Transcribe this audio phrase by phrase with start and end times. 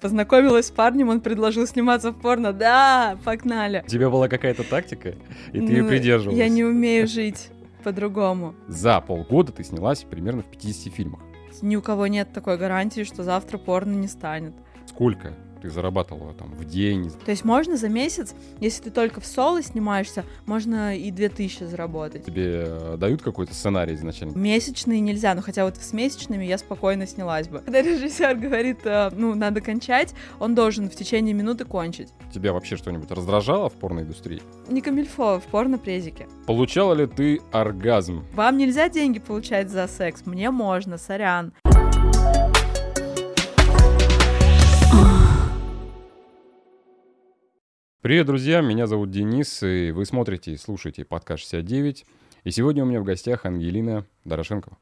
[0.00, 2.52] Познакомилась с парнем, он предложил сниматься в порно.
[2.52, 3.82] Да, погнали.
[3.86, 5.14] У тебя была какая-то тактика,
[5.54, 6.38] и ты ее Ну, придерживалась.
[6.38, 7.48] Я не умею жить
[7.82, 8.54] по-другому.
[8.68, 11.20] За полгода ты снялась примерно в 50 фильмах.
[11.62, 14.52] Ни у кого нет такой гарантии, что завтра порно не станет.
[14.84, 15.32] Сколько
[15.66, 17.10] ты зарабатывала там в день?
[17.24, 22.24] То есть можно за месяц, если ты только в соло снимаешься, можно и 2000 заработать.
[22.24, 24.36] Тебе э, дают какой-то сценарий изначально?
[24.36, 27.58] Месячные нельзя, но хотя вот с месячными я спокойно снялась бы.
[27.58, 32.10] Когда режиссер говорит, э, ну, надо кончать, он должен в течение минуты кончить.
[32.32, 34.40] Тебя вообще что-нибудь раздражало в порноиндустрии?
[34.68, 36.28] Не камильфо в порно-презике.
[36.46, 38.24] Получала ли ты оргазм?
[38.34, 41.52] Вам нельзя деньги получать за секс, мне можно, сорян.
[48.06, 52.06] Привет, друзья, меня зовут Денис, и вы смотрите и слушаете подкаст 69.
[52.44, 54.78] И сегодня у меня в гостях Ангелина Дорошенкова.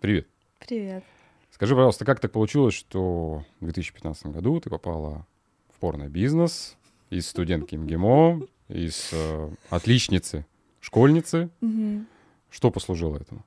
[0.00, 0.26] Привет.
[0.58, 1.04] Привет.
[1.50, 5.26] Скажи, пожалуйста, как так получилось, что в 2015 году ты попала
[5.68, 6.78] в порно-бизнес
[7.10, 10.46] из студентки МГИМО, из э, отличницы,
[10.80, 11.50] школьницы?
[11.60, 12.06] Мгм.
[12.48, 13.44] Что послужило этому?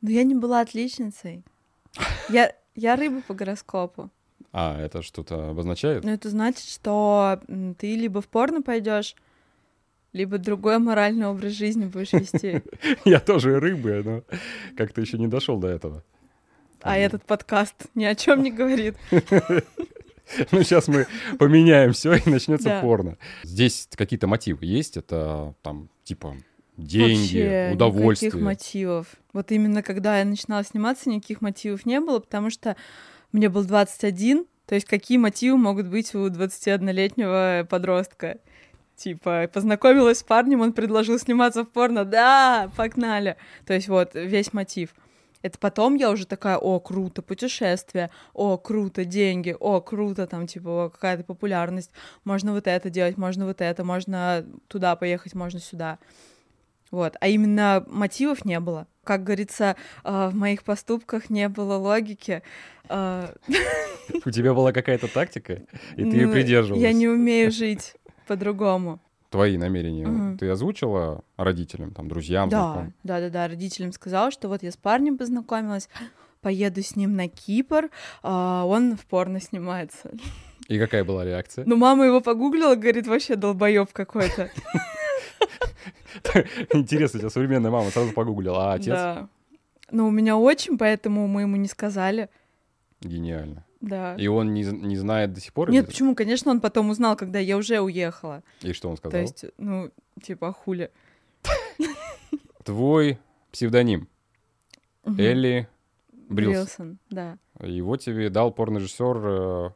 [0.00, 1.44] Но я не была отличницей.
[2.28, 4.10] Я, я рыба по гороскопу.
[4.52, 6.04] А, это что-то обозначает?
[6.04, 7.40] Но это значит, что
[7.78, 9.16] ты либо в порно пойдешь,
[10.12, 12.62] либо другой моральный образ жизни будешь вести.
[13.04, 14.22] Я тоже рыбы, но
[14.76, 16.04] как-то еще не дошел до этого.
[16.82, 18.96] А этот подкаст ни о чем не говорит.
[20.50, 21.06] Ну, сейчас мы
[21.38, 22.80] поменяем все и начнется Да.
[22.80, 23.18] порно.
[23.42, 24.96] Здесь какие-то мотивы есть?
[24.96, 26.36] Это там, типа,
[26.76, 28.28] деньги, Вообще удовольствие.
[28.30, 29.06] Никаких мотивов.
[29.32, 32.76] Вот именно когда я начинала сниматься, никаких мотивов не было, потому что
[33.32, 38.38] мне был 21, то есть какие мотивы могут быть у 21-летнего подростка?
[38.96, 42.04] Типа, познакомилась с парнем, он предложил сниматься в порно.
[42.04, 43.36] Да, погнали.
[43.66, 44.94] То есть вот весь мотив.
[45.42, 50.90] Это потом я уже такая, о, круто, путешествие, о, круто, деньги, о, круто, там, типа,
[50.92, 51.90] какая-то популярность,
[52.24, 55.98] можно вот это делать, можно вот это, можно туда поехать, можно сюда.
[56.92, 57.16] Вот.
[57.20, 58.86] А именно мотивов не было.
[59.02, 62.42] Как говорится, э, в моих поступках не было логики.
[62.88, 63.34] Э,
[64.24, 65.62] У тебя была какая-то тактика,
[65.96, 66.82] и ты ее ну, придерживалась.
[66.82, 67.94] Я не умею жить
[68.28, 69.00] по-другому.
[69.30, 72.94] Твои намерения ты озвучила родителям, там, друзьям, Да, знакомым?
[73.02, 73.48] да, да, да.
[73.48, 75.88] Родителям сказала, что вот я с парнем познакомилась,
[76.42, 77.88] поеду с ним на Кипр,
[78.22, 80.10] а он в порно снимается.
[80.68, 81.64] И какая была реакция?
[81.66, 84.50] Ну, мама его погуглила, говорит, вообще долбоеб какой-то.
[86.72, 88.94] Интересно, тебя современная мама сразу погуглила, а отец?
[88.94, 89.28] Да.
[89.90, 92.28] Но у меня отчим, поэтому мы ему не сказали.
[93.00, 93.64] Гениально.
[93.80, 94.14] Да.
[94.14, 95.70] И он не, не знает до сих пор?
[95.70, 96.14] Нет, почему?
[96.14, 98.42] Конечно, он потом узнал, когда я уже уехала.
[98.60, 99.12] И что он сказал?
[99.12, 99.90] То есть, ну,
[100.22, 100.90] типа, хули.
[102.64, 103.18] Твой
[103.50, 104.08] псевдоним.
[105.04, 105.68] Элли
[106.28, 106.54] Брилс.
[106.54, 107.38] Брилсон, да.
[107.60, 109.70] Его тебе дал порнорежиссер э,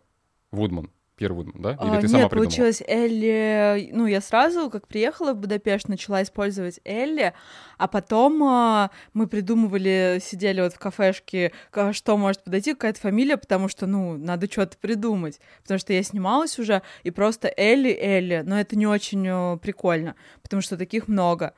[0.52, 0.90] Вудман.
[1.16, 1.70] Пьер Вудман, да?
[1.70, 2.28] Или А, ты нет, сама придумала?
[2.28, 3.88] получилось Элли...
[3.92, 7.32] Ну, я сразу, как приехала в Будапешт, начала использовать Элли,
[7.78, 13.38] а потом а, мы придумывали, сидели вот в кафешке, ка- что может подойти, какая-то фамилия,
[13.38, 15.40] потому что, ну, надо что-то придумать.
[15.62, 20.60] Потому что я снималась уже, и просто Элли, Элли, но это не очень прикольно, потому
[20.60, 21.54] что таких много.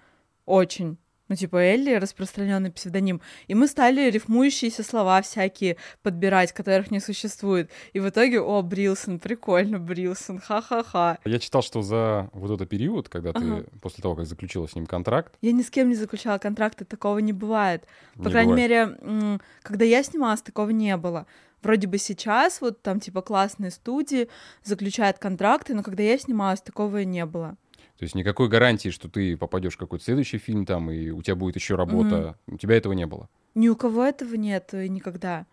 [0.46, 0.98] Очень.
[1.28, 3.20] Ну, типа Элли распространенный псевдоним.
[3.48, 7.70] И мы стали рифмующиеся слова всякие подбирать, которых не существует.
[7.92, 11.18] И в итоге, о, Брилсон, прикольно, Брилсон, ха-ха-ха.
[11.24, 13.40] Я читал, что за вот этот период, когда Ага.
[13.70, 16.84] ты, после того, как заключила с ним контракт, Я ни с кем не заключала контракты,
[16.84, 17.84] такого не бывает.
[18.16, 19.02] По не крайней бывает.
[19.02, 21.26] мере, когда я снималась, такого не было.
[21.62, 24.28] Вроде бы сейчас вот там типа классные студии
[24.64, 27.56] заключают контракты, но когда я снималась, такого не было.
[27.98, 31.34] То есть никакой гарантии, что ты попадешь в какой-то следующий фильм там, и у тебя
[31.34, 32.38] будет еще работа.
[32.46, 33.28] У тебя этого не было.
[33.56, 35.46] Ни у кого этого нет э, никогда.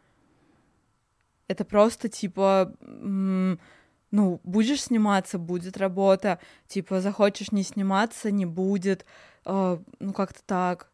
[1.47, 6.39] Это просто типа, ну, будешь сниматься, будет работа.
[6.67, 9.05] Типа, захочешь не сниматься, не будет.
[9.43, 10.91] Э, ну, как-то так.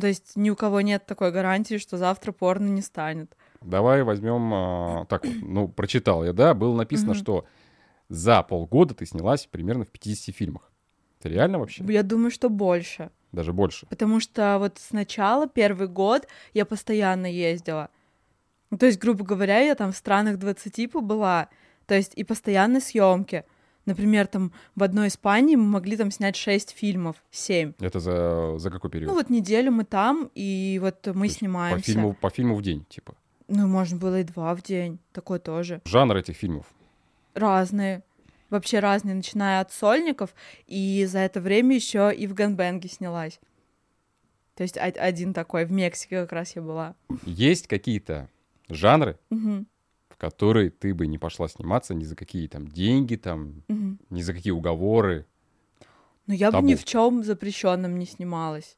[0.00, 3.36] То есть ни у кого нет такой гарантии, что завтра порно не станет.
[3.60, 4.52] Давай возьмем...
[4.52, 7.46] а, так, ну, прочитал я, да, было написано, что
[8.08, 10.72] за полгода ты снялась примерно в 50 фильмах.
[11.18, 11.84] Это реально вообще?
[11.88, 13.10] Я думаю, что больше.
[13.32, 13.86] Даже больше.
[13.86, 17.90] Потому что вот сначала, первый год, я постоянно ездила.
[18.70, 21.48] Ну, то есть, грубо говоря, я там в странах 20 побыла.
[21.86, 23.44] То есть и постоянные съемки.
[23.86, 27.72] Например, там в одной Испании мы могли там снять 6 фильмов, 7.
[27.80, 29.08] Это за, за какой период?
[29.10, 31.82] Ну вот неделю мы там, и вот мы снимаемся.
[31.82, 33.14] По фильму, по фильму в день, типа.
[33.48, 35.80] Ну, можно было и два в день, такое тоже.
[35.86, 36.66] Жанр этих фильмов.
[37.32, 38.02] Разные.
[38.50, 40.34] Вообще разные, начиная от сольников,
[40.66, 43.40] и за это время еще и в Гэнбэнге снялась.
[44.54, 46.94] То есть од- один такой, в Мексике как раз я была.
[47.24, 48.28] Есть какие-то
[48.68, 49.66] жанры, Мгм.
[50.08, 53.98] в который ты бы не пошла сниматься ни за какие там деньги, там, Мгм.
[54.10, 55.26] ни за какие уговоры.
[56.26, 56.66] Но я бы Табу.
[56.66, 58.76] ни в чем запрещенном не снималась.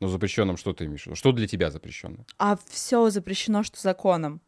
[0.00, 1.06] Но запрещенным что ты имеешь?
[1.14, 2.24] Что для тебя запрещено?
[2.38, 4.40] А все запрещено, что законом.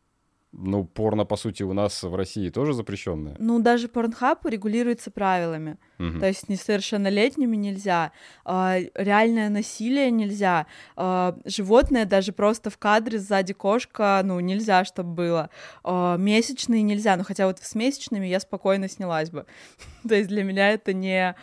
[0.56, 3.34] Ну, порно, по сути, у нас в России тоже запрещенное.
[3.38, 5.78] Ну, даже порнхаб регулируется правилами.
[5.98, 6.20] Мгм.
[6.20, 8.12] То есть несовершеннолетними нельзя,
[8.44, 10.66] а, реальное насилие нельзя,
[10.96, 15.50] а, животное даже просто в кадре сзади кошка, ну, нельзя, чтобы было.
[15.82, 19.46] А, месячные нельзя, ну, хотя вот с месячными я спокойно снялась бы.
[20.08, 21.34] То есть для меня это не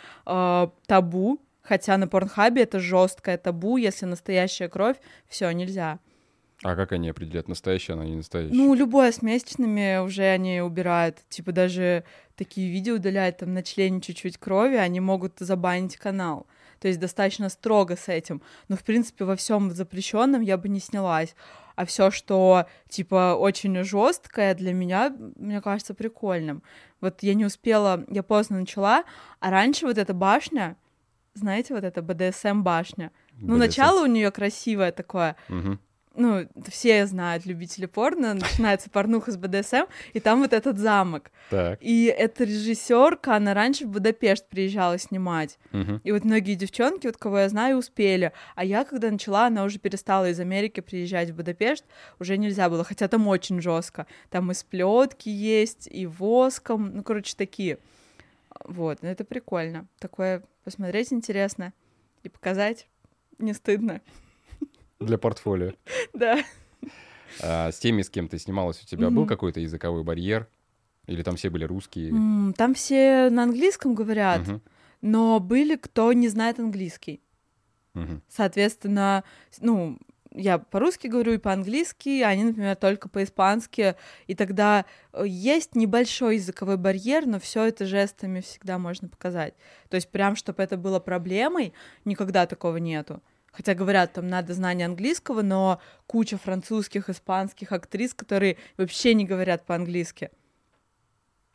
[0.86, 4.96] табу, хотя на порнхабе это жесткое табу, если настоящая кровь,
[5.28, 5.98] все нельзя.
[6.62, 8.56] А как они определяют, настоящее она, не настоящее?
[8.56, 11.18] Ну, любое с месячными уже они убирают.
[11.28, 12.04] Типа даже
[12.36, 16.46] такие видео удаляют, там на члене чуть-чуть крови, они могут забанить канал.
[16.80, 18.42] То есть достаточно строго с этим.
[18.68, 21.34] Но, в принципе, во всем запрещенном я бы не снялась.
[21.74, 26.62] А все, что типа очень жесткое для меня, мне кажется, прикольным.
[27.00, 29.04] Вот я не успела, я поздно начала,
[29.40, 30.76] а раньше вот эта башня,
[31.34, 33.10] знаете, вот эта БДСМ башня.
[33.32, 33.58] Ну, BDSM.
[33.58, 35.80] начало у нее красивое такое, Мгм.
[36.14, 41.30] Ну, все знают, любители порно, начинается порнуха с БДСМ, и там вот этот замок.
[41.50, 41.78] Так.
[41.80, 45.58] И эта режиссерка, она раньше в Будапешт приезжала снимать.
[45.72, 46.00] Мгм.
[46.04, 48.32] И вот многие девчонки, вот кого я знаю, успели.
[48.54, 51.84] А я, когда начала, она уже перестала из Америки приезжать в Будапешт,
[52.18, 54.06] уже нельзя было, хотя там очень жестко.
[54.30, 57.78] Там и сплетки есть, и воском, ну, короче, такие.
[58.64, 59.86] Вот, ну, это прикольно.
[59.98, 61.72] Такое посмотреть интересно
[62.22, 62.86] и показать
[63.38, 64.00] не стыдно.
[65.02, 65.72] Для портфолио.
[66.12, 66.38] Да.
[67.42, 70.48] А с теми, с кем ты снималась, у тебя был какой-то языковой барьер?
[71.06, 72.10] Или там все были русские?
[72.56, 74.42] Там все на английском говорят,
[75.00, 77.22] но были, кто не знает английский.
[78.28, 79.24] Соответственно,
[79.60, 79.98] ну,
[80.34, 83.96] я по-русски говорю и по-английски, а они, например, только по-испански,
[84.26, 89.54] и тогда э, есть небольшой языковой барьер, но все это жестами всегда можно показать.
[89.90, 91.74] То есть прям, чтобы это было проблемой,
[92.04, 93.22] никогда такого нету.
[93.52, 99.64] Хотя говорят, там надо знание английского, но куча французских, испанских актрис, которые вообще не говорят
[99.66, 100.30] по-английски.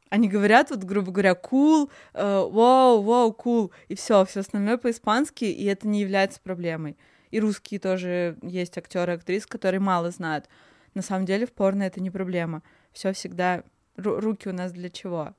[0.10, 5.44] Они говорят, вот, грубо говоря, cool, э, вау, вау, cool, и все, все остальное по-испански,
[5.46, 6.96] и это не является проблемой.
[7.32, 10.48] И русские тоже есть актеры и актрисы, которые мало знают.
[10.94, 12.64] На самом деле в порно это не проблема.
[12.94, 13.64] Все всегда...
[13.98, 15.34] ру- руки у нас для чего?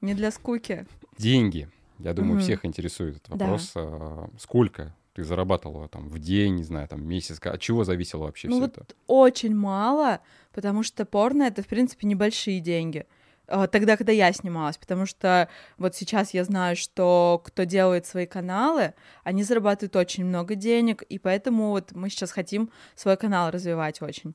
[0.00, 0.86] Не для скуки.
[1.18, 1.68] Деньги.
[1.98, 2.40] Я думаю, Мгм.
[2.42, 3.44] всех интересует этот Да.
[3.44, 3.72] вопрос.
[3.74, 7.38] А, Сколько ты зарабатывала там в день, не знаю, там месяц?
[7.42, 8.94] От чего зависело вообще Ну все вот это?
[9.06, 10.20] очень мало,
[10.52, 13.06] потому что порно это, в принципе, небольшие деньги.
[13.48, 18.24] Э, Тогда, когда я снималась, потому что вот сейчас я знаю, что кто делает свои
[18.24, 18.94] каналы,
[19.24, 24.34] они зарабатывают очень много денег, и поэтому вот мы сейчас хотим свой канал развивать очень.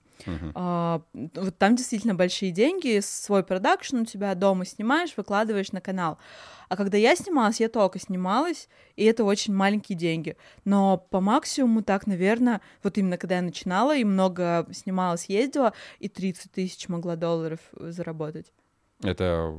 [0.54, 6.18] А, вот там действительно большие деньги, свой продакшн у тебя дома снимаешь, выкладываешь на канал.
[6.70, 10.36] А когда я снималась, я только снималась, и это очень маленькие деньги.
[10.66, 16.10] Но по максимуму так, наверное, вот именно когда я начинала и много снималась, ездила, и
[16.10, 18.52] 30 тысяч могла долларов э, заработать.
[19.04, 19.54] Это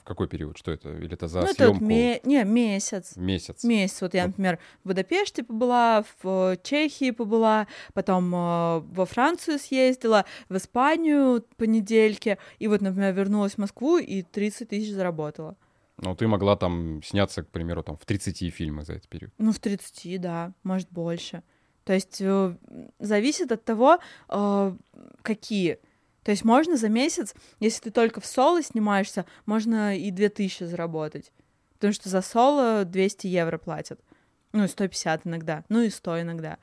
[0.00, 0.58] в какой период?
[0.58, 0.90] Что это?
[0.90, 1.84] Или это за ну, это вот съемку?
[1.84, 3.16] ме- не, месяц.
[3.16, 3.62] Месяц.
[3.62, 4.00] Месяц.
[4.00, 10.56] Вот я, например, в Будапеште побыла, в Чехии побыла, потом э, во Францию съездила, в
[10.56, 15.56] Испанию по недельке, и вот, например, вернулась в Москву и 30 тысяч заработала.
[16.02, 19.32] Ну, ты могла там сняться, к примеру, там в 30 фильмах за этот период.
[19.38, 21.42] Ну, в 30, да, может, больше.
[21.84, 22.56] То есть э,
[22.98, 24.76] зависит от того, э,
[25.22, 25.78] какие.
[26.22, 31.32] То есть можно за месяц, если ты только в соло снимаешься, можно и 2000 заработать.
[31.74, 34.00] Потому что за соло 200 евро платят.
[34.52, 35.64] Ну, и 150 иногда.
[35.68, 36.58] Ну, и 100 иногда.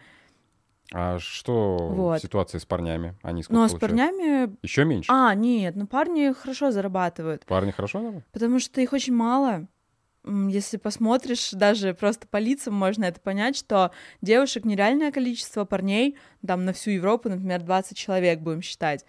[0.94, 2.20] А что Вот.
[2.20, 3.16] в ситуации с парнями?
[3.22, 3.92] Они сколько Ну, а с получают?
[3.92, 4.56] парнями...
[4.64, 5.12] Еще меньше?
[5.14, 7.46] А, нет, ну парни хорошо зарабатывают.
[7.46, 8.26] Парни хорошо наверное?
[8.32, 9.68] Потому что их очень мало.
[10.26, 13.92] Если посмотришь, даже просто по лицам можно это понять, что
[14.22, 19.06] девушек нереальное количество, парней, там на всю Европу, например, 20 человек будем считать,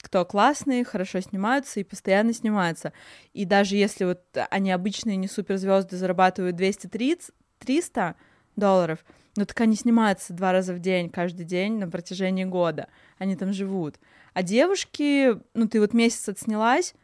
[0.00, 2.92] кто классные, хорошо снимаются и постоянно снимаются.
[3.32, 8.14] И даже если вот они обычные не суперзвезды зарабатывают 230-300
[8.56, 9.04] долларов,
[9.36, 12.88] ну так они снимаются два раза в день, каждый день на протяжении года.
[13.18, 13.98] Они там живут.
[14.34, 16.94] А девушки, ну ты вот месяц отснялась,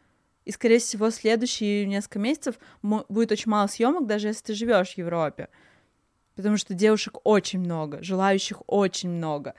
[0.45, 4.97] и, скорее всего, следующие несколько месяцев будет очень мало съемок, даже если ты живешь в
[4.97, 5.49] Европе.
[6.35, 9.53] Потому что девушек очень много, желающих очень много.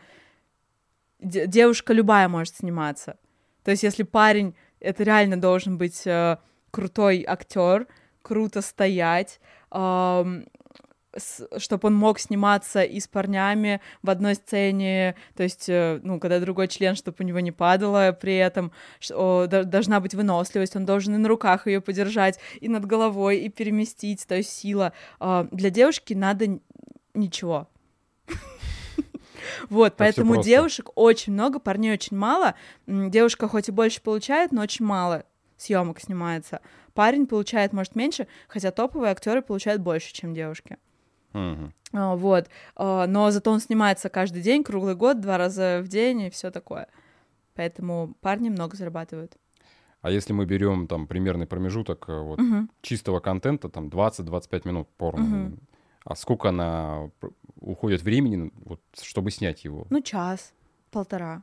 [1.20, 3.18] Де- девушка любая может сниматься.
[3.62, 6.38] То есть, если парень, это реально должен быть э,
[6.70, 7.86] крутой актер,
[8.22, 9.38] круто стоять,
[11.56, 16.40] чтобы он мог сниматься и с парнями в одной сцене, то есть, э, ну, когда
[16.40, 21.14] другой член, чтобы у него не падало при этом, что, должна быть выносливость, он должен
[21.14, 24.92] и на руках ее подержать, и над головой, и переместить, то есть сила.
[25.18, 26.60] А, для девушки надо
[27.14, 27.68] ничего.
[29.68, 32.54] Вот, поэтому девушек очень много, парней очень мало.
[32.86, 35.24] Девушка хоть и больше получает, но очень мало
[35.56, 36.60] съемок снимается.
[36.94, 40.78] Парень получает, может, меньше, хотя топовые актеры получают больше, чем девушки.
[41.32, 42.48] А, вот.
[42.76, 46.50] А, но зато он снимается каждый день, круглый год, два раза в день и все
[46.50, 46.88] такое.
[47.54, 49.36] Поэтому парни много зарабатывают.
[50.02, 52.68] А если мы берем там примерный промежуток э, вот, угу.
[52.80, 55.58] чистого контента, там 20-25 минут порно, угу.
[56.04, 57.10] а сколько на
[57.60, 59.86] уходит времени, вот, чтобы снять его?
[59.90, 60.54] Ну, час,
[60.90, 61.42] полтора.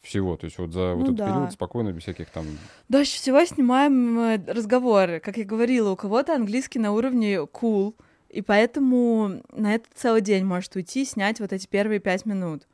[0.00, 1.28] Всего, то есть вот за ну, вот этот да.
[1.28, 2.46] период спокойно, без всяких там...
[2.88, 5.20] Дальше всего снимаем э, разговоры.
[5.20, 7.94] Как я говорила, у кого-то английский на уровне cool,
[8.32, 12.66] и поэтому на это целый день может уйти снять вот эти первые пять минут.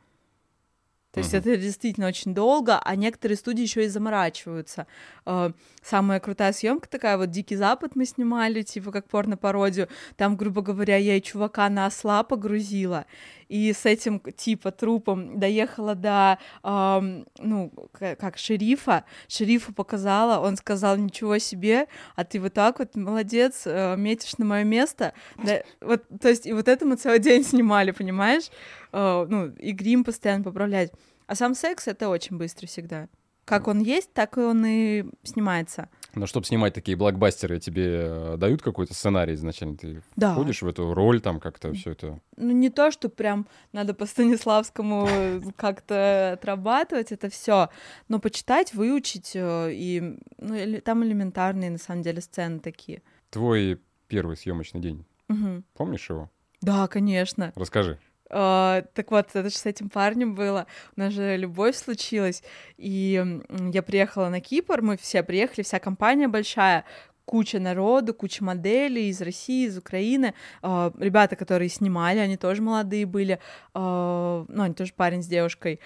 [1.13, 1.39] То есть uh-huh.
[1.39, 4.87] это действительно очень долго, а некоторые студии еще и заморачиваются.
[5.25, 9.89] Э, самая крутая съемка такая, вот Дикий Запад мы снимали, типа как порно-пародию.
[10.17, 13.07] Там, грубо говоря, я и чувака на осла погрузила,
[13.49, 19.05] и с этим типа трупом доехала до, э, ну, как шерифа.
[19.29, 21.87] Шерифу показала, он сказал, ничего себе,
[22.17, 25.15] а ты вот так вот, молодец, э, метишь на мое место.
[25.43, 28.51] Да, вот, то есть и вот это мы целый день снимали, понимаешь?
[28.93, 30.93] Э, ну, и грим постоянно поправлять.
[31.27, 33.09] А сам секс— это очень быстро всегда.
[33.49, 35.89] Как он есть, так и он и снимается.
[36.15, 39.77] Но чтобы снимать такие блокбастеры, тебе э, дают какой-то сценарий изначально?
[39.77, 40.35] Ты да.
[40.35, 42.21] входишь в эту роль, там как-то все это?
[42.37, 45.09] Ну, не то, что прям надо по Станиславскому
[45.57, 47.71] как-то отрабатывать это все,
[48.09, 53.03] но почитать, выучить, э, и ну, там элементарные, на самом деле, сцены такие.
[53.31, 55.63] Твой первый съемочный день, угу.
[55.75, 56.31] помнишь его?
[56.61, 57.53] Да, конечно.
[57.55, 57.99] Расскажи.
[58.31, 60.67] Uh, так вот, это же с этим парнем было.
[60.97, 62.43] У нас же любовь случилась.
[62.77, 63.25] И
[63.73, 66.85] я приехала на Кипр, мы все приехали, вся компания большая,
[67.25, 70.35] куча народу, куча моделей из России, из Украины.
[70.63, 73.39] Uh, ребята, которые снимали, они тоже молодые были.
[73.75, 75.81] Uh, ну, они тоже парень с девушкой.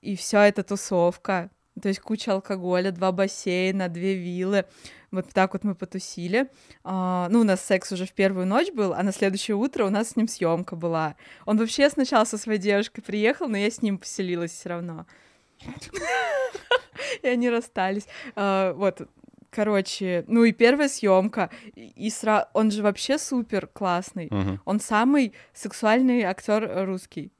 [0.00, 1.50] И все это тусовка.
[1.80, 4.66] То есть куча алкоголя, два бассейна, две виллы.
[5.10, 6.48] Вот так вот мы потусили.
[6.84, 9.90] А, ну, у нас секс уже в первую ночь был, а на следующее утро у
[9.90, 11.16] нас с ним съемка была.
[11.46, 15.06] Он вообще сначала со своей девушкой приехал, но я с ним поселилась все равно.
[17.22, 18.06] И они расстались.
[18.36, 19.08] А, вот,
[19.50, 22.48] Короче, ну и первая съемка, и сра...
[22.54, 24.30] он же вообще супер классный.
[24.64, 27.30] Он самый сексуальный актер русский.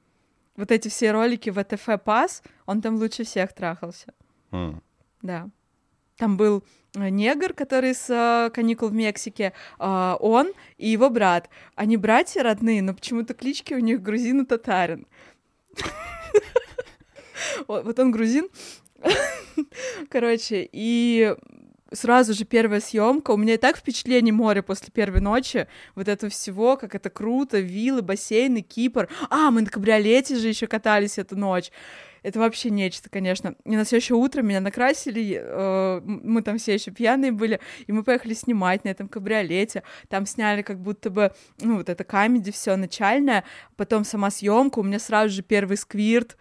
[0.57, 4.13] Вот эти все ролики в ВТФ Пас, он там лучше всех трахался.
[4.53, 4.81] Uh-huh.
[5.23, 5.51] Да.
[6.17, 6.63] Там был
[6.95, 11.49] э, негр, который с э, каникул в Мексике, э, он и его брат.
[11.75, 15.07] Они братья родные, но почему-то клички у них грузин и татарин.
[17.67, 18.49] Вот он грузин.
[20.09, 21.35] Короче, и
[21.93, 23.33] сразу же первая съемка.
[23.33, 25.67] У меня и так впечатление моря после первой ночи.
[25.95, 29.09] Вот этого всего, как это круто, виллы, бассейны, Кипр.
[29.31, 31.71] А, мы на кабриолете же еще катались эту ночь.
[32.23, 33.57] Это вообще нечто, конечно.
[33.65, 38.05] И на следующее утро меня накрасили, э, мы там все еще пьяные были, и мы
[38.05, 39.83] поехали снимать на этом кабриолете.
[40.09, 43.45] Там сняли как будто бы, ну, вот это камеди все начальное,
[43.77, 46.37] потом сама съемка, у меня сразу же первый сквирт.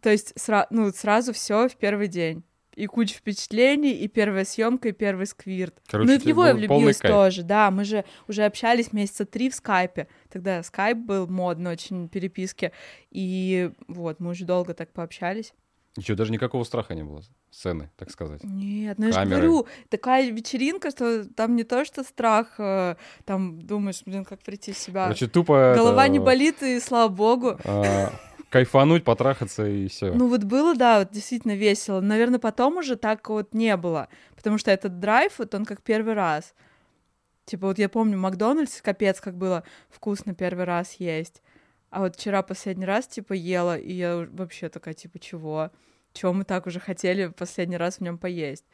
[0.00, 2.42] То есть, сра- ну, сразу все в первый день
[2.78, 5.74] и куча впечатлений, и первая съемка, и первый сквирт.
[5.88, 7.70] Короче, ну и в него я влюбилась тоже, да.
[7.70, 10.06] Мы же уже общались месяца три в скайпе.
[10.30, 12.72] Тогда скайп был модный очень переписки.
[13.10, 15.52] И вот, мы уже долго так пообщались.
[15.96, 18.44] Ничего, даже никакого страха не было сцены, так сказать.
[18.44, 22.94] Нет, ну я же говорю, такая вечеринка, что там не то, что страх, э,
[23.24, 25.04] там думаешь, блин, как прийти в себя.
[25.04, 25.74] Короче, тупо...
[25.74, 26.12] Голова это...
[26.12, 27.58] не болит, и слава богу.
[27.64, 28.12] А,
[28.50, 30.12] кайфануть, потрахаться и все.
[30.12, 32.00] Ну вот было, да, вот действительно весело.
[32.00, 36.14] Наверное, потом уже так вот не было, потому что этот драйв, вот он как первый
[36.14, 36.54] раз.
[37.44, 41.42] Типа вот я помню, Макдональдс, капец, как было вкусно первый раз есть.
[41.90, 45.70] А вот вчера последний раз, типа, ела, и я вообще такая, типа, чего?
[46.12, 48.66] Чего мы так уже хотели последний раз в нем поесть?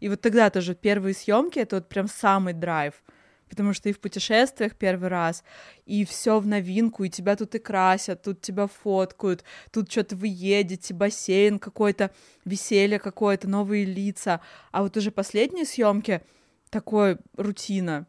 [0.00, 3.02] И вот тогда тоже первые съемки это вот прям самый драйв
[3.52, 5.44] потому что и в путешествиях первый раз,
[5.84, 10.28] и все в новинку, и тебя тут и красят, тут тебя фоткают, тут что-то вы
[10.28, 12.12] едете, бассейн какой-то,
[12.46, 14.40] веселье какое-то, новые лица.
[14.70, 16.22] А вот уже последние съемки
[16.70, 18.06] такой рутина.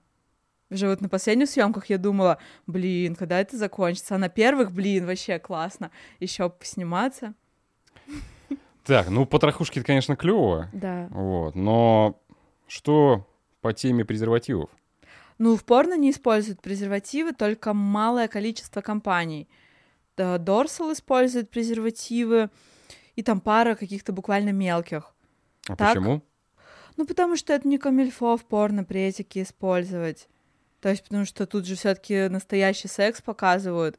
[0.69, 4.15] Уже вот на последних съемках я думала, блин, когда это закончится?
[4.15, 5.91] А на первых, блин, вообще классно.
[6.21, 7.33] Еще посниматься.
[8.85, 10.69] Так, ну потрохушки, конечно, клево.
[10.71, 11.07] Да.
[11.09, 12.17] Вот, но
[12.65, 13.27] что
[13.59, 14.69] по теме презервативов?
[15.37, 19.47] Ну, в порно не используют презервативы только малое количество компаний.
[20.15, 22.49] Дорсал использует презервативы,
[23.15, 25.13] и там пара каких-то буквально мелких.
[25.67, 25.93] А Так.
[25.93, 26.21] почему?
[26.97, 30.27] Ну, потому что это не камильфо в порно-претике использовать.
[30.79, 33.97] То есть, потому что тут же все таки настоящий секс показывают,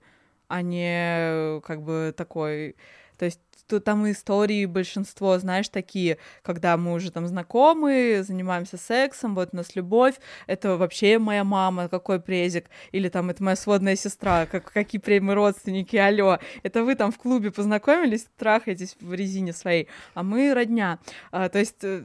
[0.49, 2.77] а не э, как бы такой...
[3.17, 9.51] То есть там истории большинство, знаешь, такие, когда мы уже там знакомы, занимаемся сексом, вот
[9.53, 10.15] у нас любовь,
[10.47, 15.35] это вообще моя мама, какой презик, или там это моя сводная сестра, как, какие мы
[15.35, 20.99] родственники, алло, это вы там в клубе познакомились, трахаетесь в резине своей, а мы родня.
[21.31, 21.83] А, то есть...
[21.83, 22.03] э,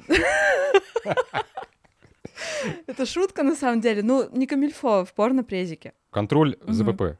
[2.87, 4.01] Это шутка, на самом деле.
[4.03, 5.93] Ну, не камильфо в порно-презике.
[6.11, 6.57] Контроль.
[6.67, 7.17] ЗПП.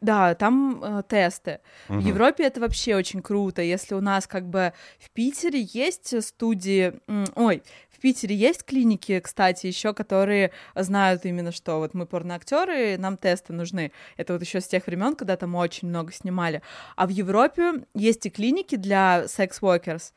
[0.00, 1.60] Да, там э, тесты.
[1.88, 2.06] В Мгм.
[2.06, 3.60] Европе это вообще очень круто.
[3.60, 6.94] Если у нас как бы в Питере есть студии,
[7.34, 13.18] ой, в Питере есть клиники, кстати, еще, которые знают именно, что вот мы порноактеры, нам
[13.18, 13.92] тесты нужны.
[14.16, 16.62] Это вот еще с тех времен, когда там очень много снимали.
[16.96, 20.12] А в Европе есть и клиники для секс-workers.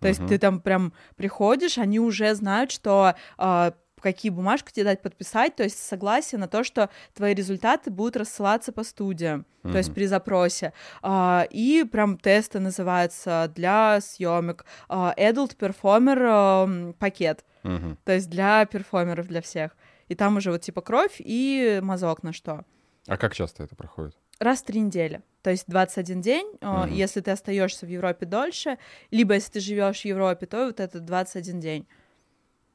[0.00, 0.28] То есть Мгм.
[0.28, 3.74] ты там прям приходишь, они уже знают, что а,
[4.06, 8.70] какие бумажки тебе дать подписать, то есть согласие на то, что твои результаты будут рассылаться
[8.72, 10.72] по студиям, то есть при запросе.
[11.02, 14.64] А, и прям тесты называются для съемок.
[14.88, 17.98] А, Adult Performer ам, пакет, Мгм.
[18.04, 19.76] то есть для перформеров, для всех.
[20.06, 22.64] И там уже вот типа кровь и мазок на что.
[23.08, 24.16] А как часто это проходит?
[24.38, 25.22] Раз в три недели.
[25.42, 26.46] То есть 21 день.
[26.60, 26.94] а, Мгм.
[26.94, 28.78] Если ты остаешься в Европе дольше,
[29.10, 31.86] либо если ты живешь в Европе, то вот это 21 день.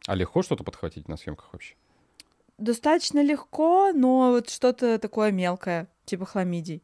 [0.08, 1.76] А легко что-то подхватить на съемках вообще?
[2.58, 6.84] Достаточно легко, но вот что-то такое мелкое, типа хламидий.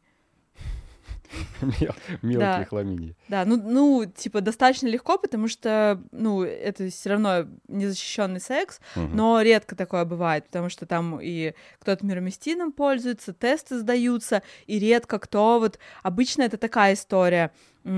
[1.62, 3.16] Мел- Мелкие хламидии.
[3.28, 9.42] Да, ну, ну, типа, достаточно легко, потому что, ну, это все равно незащищенный секс, но
[9.42, 15.60] редко такое бывает, потому что там и кто-то мироместином пользуется, тесты сдаются, и редко кто
[15.60, 15.80] вот...
[16.02, 17.52] Обычно это такая история,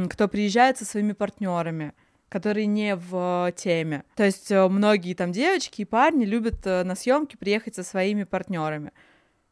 [0.10, 1.94] кто приезжает со своими партнерами
[2.30, 4.04] которые не в теме.
[4.16, 8.24] То есть э, многие там девочки и парни любят э, на съемки приехать со своими
[8.24, 8.92] партнерами.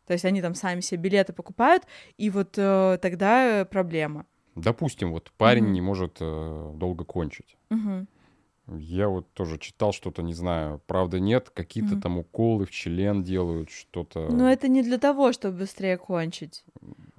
[0.06, 1.84] То есть они там сами себе билеты покупают,
[2.18, 4.26] и вот э, тогда э, проблема.
[4.56, 5.74] Допустим, вот парень Мгм.
[5.74, 7.58] не может э, долго кончить.
[7.70, 8.08] Мгм.
[8.78, 12.02] Я вот тоже читал что-то, не знаю, правда нет, какие-то Мгм.
[12.02, 14.28] там уколы в член делают, что-то.
[14.30, 16.64] Но это не для того, чтобы быстрее кончить.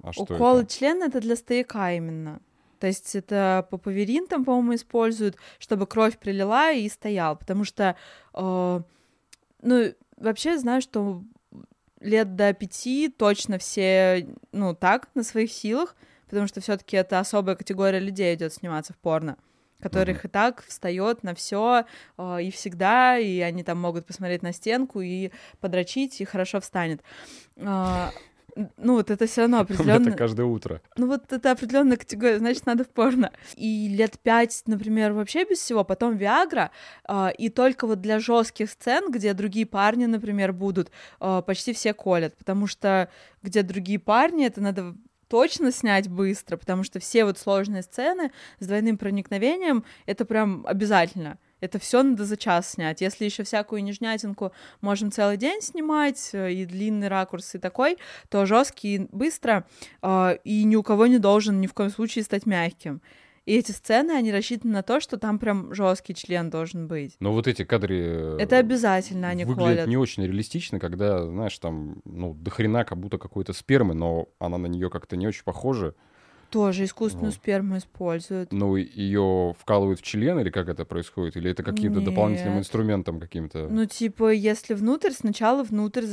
[0.03, 0.71] а что Уколы это?
[0.73, 2.39] члена это для стояка именно.
[2.79, 7.35] То есть это папаверин там, по-моему, используют, чтобы кровь прилила и стоял.
[7.35, 7.95] Потому что,
[8.33, 8.81] э,
[9.61, 11.23] ну, вообще знаю, что
[11.99, 15.95] лет до пяти точно все, ну, так, на своих силах,
[16.27, 19.37] потому что все таки это особая категория людей идет сниматься в порно
[19.81, 21.85] которых и так встает на все
[22.17, 27.01] и всегда, и они там могут посмотреть на стенку и подрочить, и хорошо встанет.
[27.57, 28.11] А,
[28.77, 30.11] ну, вот это все равно Это определенно.
[30.11, 30.81] каждое утро.
[30.97, 33.31] Ну, вот это определенная категория, значит, надо в порно.
[33.55, 36.71] И лет пять, например, вообще без всего, потом Виагра,
[37.05, 41.93] а, и только вот для жестких сцен, где другие парни, например, будут, а, почти все
[41.93, 43.09] колят, потому что
[43.41, 44.95] где другие парни, это надо
[45.27, 51.37] точно снять быстро, потому что все вот сложные сцены с двойным проникновением, это прям обязательно.
[51.61, 53.01] Это все надо за час снять.
[53.01, 57.97] Если еще всякую нежнятинку можем целый день снимать, э, и длинный ракурс, и такой,
[58.29, 59.65] то жесткий быстро,
[60.01, 63.01] э, и ни у кого не должен ни в коем случае стать мягким.
[63.45, 67.15] И эти сцены, они рассчитаны на то, что там прям жесткий член должен быть.
[67.19, 68.37] Но вот эти кадры...
[68.39, 69.87] Это обязательно они выглядят колят.
[69.87, 74.59] не очень реалистично, когда, знаешь, там, ну, до хрена как будто какой-то спермы, но она
[74.59, 75.95] на нее как-то не очень похожа.
[76.49, 77.35] Тоже искусственную Вот.
[77.35, 78.51] сперму используют.
[78.51, 81.37] Ну, ее вкалывают в член или как это происходит?
[81.37, 83.67] Или это каким-то дополнительным инструментом каким-то?
[83.69, 86.05] Ну, типа, если внутрь, сначала внутрь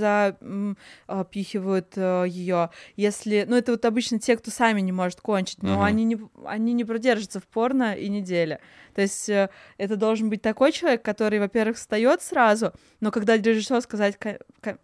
[1.09, 2.71] запихивают ее.
[2.97, 5.83] Если, ну, это вот обычно те, кто сами не может кончить, но Мгм.
[5.83, 8.61] они, не, они не продержатся в порно и недели.
[8.95, 13.81] То есть э, это должен быть такой человек, который, во-первых, встает сразу, но когда режиссер
[13.83, 14.79] сказать, ко- ко-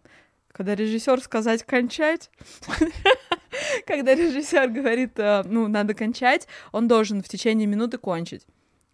[0.51, 2.29] когда режиссер сказать кончать,
[3.87, 8.45] когда режиссер говорит, э, ну, надо кончать, он должен в течение минуты кончить.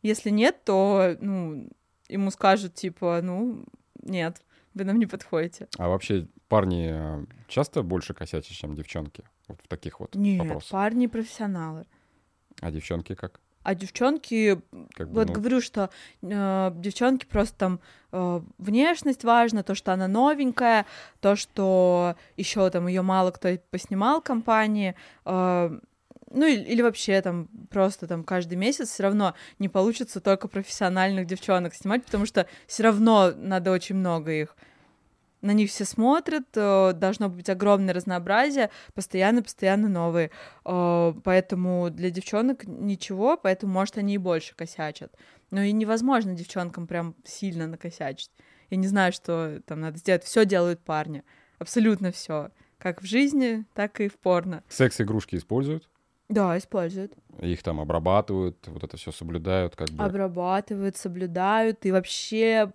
[0.01, 1.69] Если нет, то, ну,
[2.07, 3.65] ему скажут, типа, ну,
[4.01, 4.41] нет,
[4.73, 5.67] вы нам не подходите.
[5.77, 9.23] А вообще парни э, часто больше косячат, чем девчонки?
[9.47, 10.71] Вот в таких вот Нет, вопросах.
[10.71, 11.85] парни профессионалы.
[12.61, 13.39] А девчонки как?
[13.63, 14.61] А девчонки,
[14.93, 15.89] Как бы, вот ну, говорю, что
[16.21, 17.79] э, девчонки просто там
[18.11, 20.85] э, внешность важна, то, что она новенькая,
[21.19, 24.95] то, что еще там ее мало кто поснимал компании,
[25.25, 25.79] э,
[26.31, 31.25] ну или, или вообще там просто там каждый месяц все равно не получится только профессиональных
[31.25, 34.55] девчонок снимать, потому что все равно надо очень много их.
[35.41, 40.31] На них все смотрят, э, должно быть огромное разнообразие, постоянно-постоянно новые.
[40.65, 45.13] Э, поэтому для девчонок ничего, поэтому, может, они и больше косячат.
[45.51, 48.31] Но и невозможно девчонкам прям сильно накосячить.
[48.69, 50.23] Я не знаю, что там надо сделать.
[50.23, 51.23] Все делают парни.
[51.57, 52.51] Абсолютно все.
[52.77, 54.63] Как в жизни, так и в порно.
[54.69, 55.89] Секс-игрушки используют?
[56.29, 57.13] Да, используют.
[57.41, 60.03] Их там обрабатывают, вот это все соблюдают, как бы.
[60.03, 62.71] Обрабатывают, соблюдают, и вообще,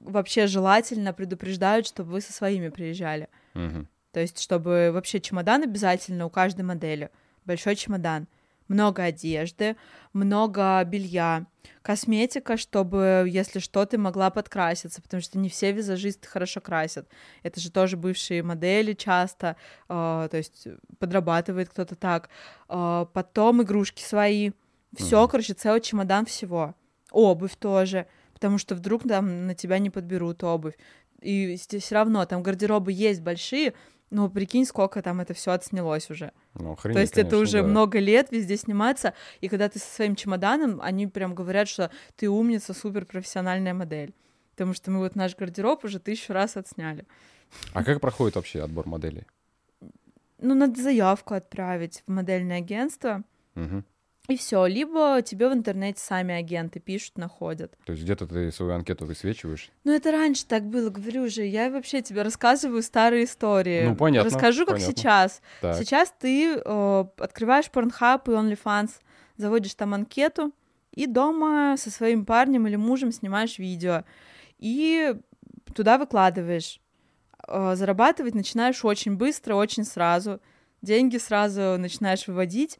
[0.00, 3.28] вообще желательно предупреждают, чтобы вы со своими приезжали.
[3.54, 3.88] Мгм.
[4.10, 7.10] То есть, чтобы вообще чемодан обязательно у каждой модели.
[7.44, 8.26] Большой чемодан.
[8.68, 9.76] Много одежды,
[10.12, 11.46] много белья,
[11.82, 17.08] косметика, чтобы, если что, ты могла подкраситься, потому что не все визажисты хорошо красят.
[17.42, 19.56] Это же тоже бывшие модели часто,
[19.88, 20.66] э, то есть
[20.98, 22.28] подрабатывает кто-то так.
[22.68, 24.52] Э, потом игрушки свои.
[24.96, 25.28] Все, Мгм.
[25.28, 26.74] короче, целый чемодан всего.
[27.10, 30.74] Обувь тоже, потому что вдруг там на тебя не подберут обувь.
[31.20, 33.74] И все равно там гардеробы есть большие,
[34.12, 36.32] но прикинь, сколько там это все отснялось уже.
[36.54, 37.68] Ну, охренеть, То есть это конечно, уже да.
[37.68, 42.28] много лет везде сниматься, и когда ты со своим чемоданом, они прям говорят, что ты
[42.28, 44.14] умница, супер профессиональная модель.
[44.50, 47.06] Потому что мы вот наш гардероб уже тысячу раз отсняли.
[47.72, 49.26] А как проходит вообще отбор моделей?
[50.38, 53.84] Ну, надо заявку отправить в модельное агентство, Мгм.
[54.28, 54.66] И все.
[54.66, 57.76] Либо тебе в интернете сами агенты пишут, находят.
[57.84, 59.70] То есть где-то ты свою анкету высвечиваешь?
[59.84, 61.42] Ну, это раньше так было, говорю же.
[61.42, 63.84] Я вообще тебе рассказываю старые истории.
[63.84, 64.94] Ну, понятно, Расскажу, как понятно.
[64.94, 65.42] сейчас.
[65.60, 65.76] Так.
[65.76, 68.90] Сейчас ты э, открываешь Pornhub и OnlyFans,
[69.36, 70.52] заводишь там анкету,
[70.92, 74.04] и дома со своим парнем или мужем снимаешь видео.
[74.58, 75.16] И
[75.74, 76.80] туда выкладываешь.
[77.48, 80.40] Э, зарабатывать начинаешь очень быстро, очень сразу.
[80.82, 82.78] Деньги сразу начинаешь выводить.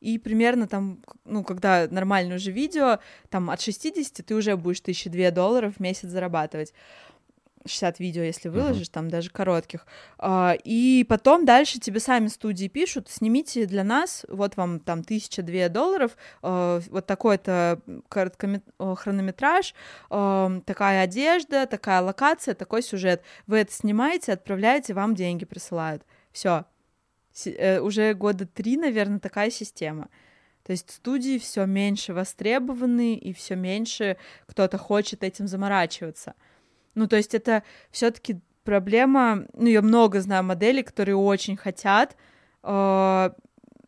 [0.00, 5.30] И примерно там, ну, когда нормальное уже видео, там от 60 ты уже будешь 1002
[5.32, 6.72] долларов в месяц зарабатывать.
[7.66, 9.86] 60 видео, если выложишь, там даже коротких.
[10.18, 15.42] А, И потом дальше тебе сами студии пишут, снимите для нас, вот вам там тысяча
[15.42, 17.80] две долларов, а, вот такой-то
[18.78, 19.74] о, хронометраж,
[20.10, 23.22] а, такая одежда, такая локация, такой сюжет.
[23.46, 26.02] Вы это снимаете, отправляете, вам деньги присылают.
[26.32, 26.64] Все.
[27.46, 30.08] Уже года три, наверное, такая система.
[30.64, 36.34] То есть студии все меньше востребованы, и все меньше кто-то хочет этим заморачиваться.
[36.94, 39.46] Ну, то есть это все-таки проблема.
[39.54, 42.16] Ну, я много знаю моделей, которые очень хотят
[42.62, 43.30] э,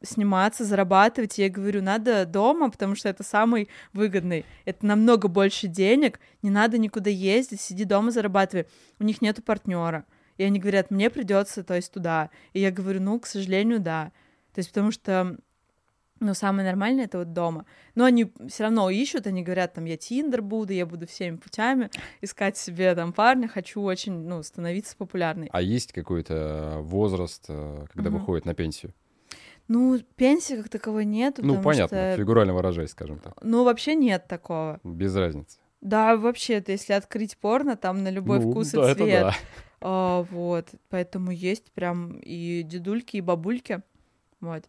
[0.02, 1.38] сниматься, зарабатывать.
[1.38, 4.46] И я говорю, надо дома, потому что это самый выгодный.
[4.64, 8.66] Это намного больше денег, не надо никуда ездить, сиди дома, зарабатывай.
[8.98, 10.06] У них нету партнера.
[10.40, 12.30] И они говорят, мне придется, то есть туда.
[12.54, 14.10] И я говорю, ну, к сожалению, да.
[14.54, 15.36] То есть потому что
[16.18, 17.66] ну, самое нормальное это вот дома.
[17.94, 21.90] Но они все равно ищут, они говорят, там, я Тиндер буду, я буду всеми путями
[22.22, 25.50] искать себе там парня, хочу очень, ну, становиться популярной.
[25.52, 28.20] А есть какой-то возраст, э, когда Мгм.
[28.20, 28.94] выходит на пенсию?
[29.68, 32.16] Ну, пенсии как таковой нет, Ну, понятно, что...
[32.16, 33.34] фигурально выражаясь, скажем так.
[33.42, 34.80] Ну, вообще нет такого.
[34.84, 35.58] Без разницы.
[35.82, 39.20] Да, вообще-то, если открыть порно, там на любой Ну, вкус да, и это цвет.
[39.20, 39.34] да.
[39.80, 43.82] А, вот, поэтому есть прям и дедульки, и бабульки.
[44.40, 44.64] Вот.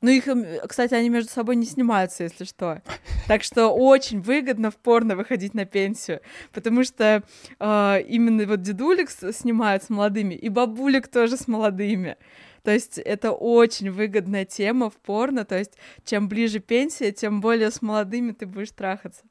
[0.00, 2.82] Ну, их, м, кстати, они между собой не снимаются, если что.
[3.26, 6.20] Так что очень выгодно в порно выходить на пенсию,
[6.52, 7.24] потому что
[7.58, 12.16] а, именно вот дедулек с- снимают с молодыми, и бабулек тоже с молодыми.
[12.62, 15.72] То есть это очень выгодная тема в порно, то есть
[16.04, 19.22] чем ближе пенсия, тем более с молодыми ты будешь трахаться.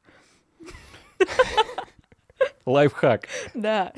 [2.65, 3.27] Лайфхак.
[3.53, 3.93] Да,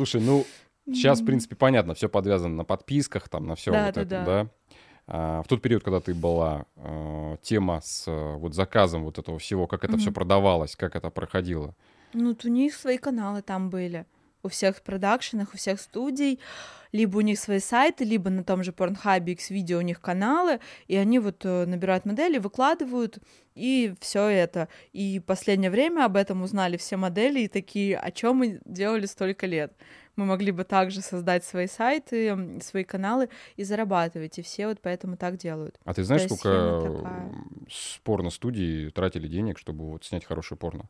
[0.00, 0.46] Слушай, ну,
[0.86, 4.10] сейчас, в принципе, понятно, все подвязано на подписках, там, на все Да, вот да, это,
[4.10, 4.24] да.
[4.24, 4.48] да.
[5.06, 9.38] А, в тот период, когда ты была, э, тема с э, вот заказом вот этого
[9.38, 10.14] всего, как это все Мгм.
[10.14, 11.74] продавалось, как это проходило.
[12.14, 14.06] Ну, вот у них свои каналы там были.
[14.42, 16.40] У всех продакшенах, у всех студий.
[16.92, 20.96] Либо у них свои сайты, либо на том же Pornhub, X-Video у них каналы, и
[20.96, 23.18] они вот э, набирают модели, выкладывают,
[23.54, 24.68] и все это.
[24.92, 29.46] И последнее время об этом узнали все модели, и такие, о чем мы делали столько
[29.46, 29.72] лет.
[30.16, 35.16] Мы могли бы также создать свои сайты, свои каналы и зарабатывать, и все вот поэтому
[35.16, 35.78] так делают.
[35.84, 37.06] А ты знаешь, сколько
[37.70, 40.86] с порно-студии тратили денег, чтобы вот снять хорошее порно?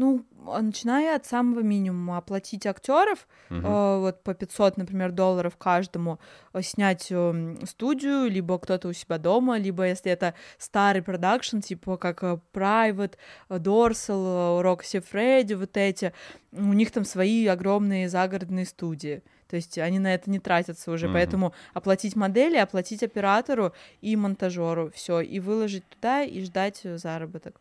[0.00, 3.66] Ну, а начиная от самого минимума, оплатить актеров, Мгм.
[3.66, 6.18] э, вот по 500, например, долларов каждому,
[6.54, 11.98] э, снять эм, студию, либо кто-то у себя дома, либо если это старый продакшн, типа
[11.98, 13.18] как э, Private,
[13.50, 16.14] э, Dorsal, э, Roxy Freddy, вот эти,
[16.52, 19.22] у них там свои огромные загородные студии.
[19.48, 21.14] То есть они на это не тратятся уже, Мгм.
[21.14, 27.60] поэтому оплатить модели, оплатить оператору и монтажеру, все, и выложить туда и ждать э, заработок.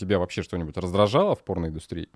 [0.00, 2.08] Тебя вообще что-нибудь раздражало в порноиндустрии?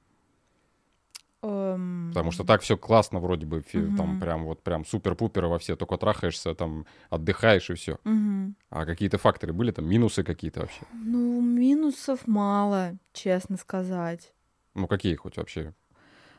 [1.43, 5.59] Эм, Потому что так все классно вроде бы, фи- там прям вот прям супер-пупер во
[5.59, 7.99] все, только трахаешься, там отдыхаешь и все.
[8.05, 8.55] Мгм.
[8.71, 10.81] А какие-то факторы были, там минусы какие-то вообще?
[10.95, 14.33] Ну, минусов мало, честно сказать.
[14.75, 15.75] Ну какие хоть вообще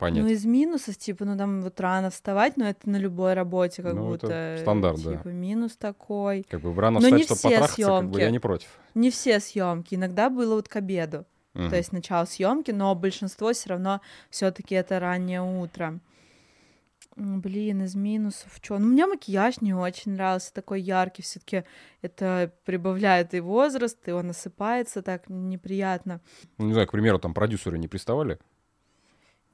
[0.00, 0.30] понять?
[0.32, 4.12] из минусов, типа, ну, там вот рано вставать, но это на любой работе как Ну,
[4.14, 5.18] это будто, стандарт, да.
[5.18, 6.42] типа, минус такой.
[6.50, 8.20] Как бы рано но встать, чтобы потрахаться, как бы съёмки.
[8.22, 8.68] я не против.
[8.94, 11.26] Не все съемки, иногда было вот к обеду.
[11.56, 11.70] Мгм.
[11.70, 16.00] То есть начало съемки, но большинство все равно все-таки это раннее утро.
[17.16, 18.78] Блин, из минусов что?
[18.78, 21.22] Ну, мне макияж не очень нравился, такой яркий.
[21.22, 21.64] Все-таки
[22.02, 26.20] это прибавляет и возраст, и он осыпается так неприятно.
[26.58, 28.38] Ну, не знаю, к примеру, там продюсеры не приставали?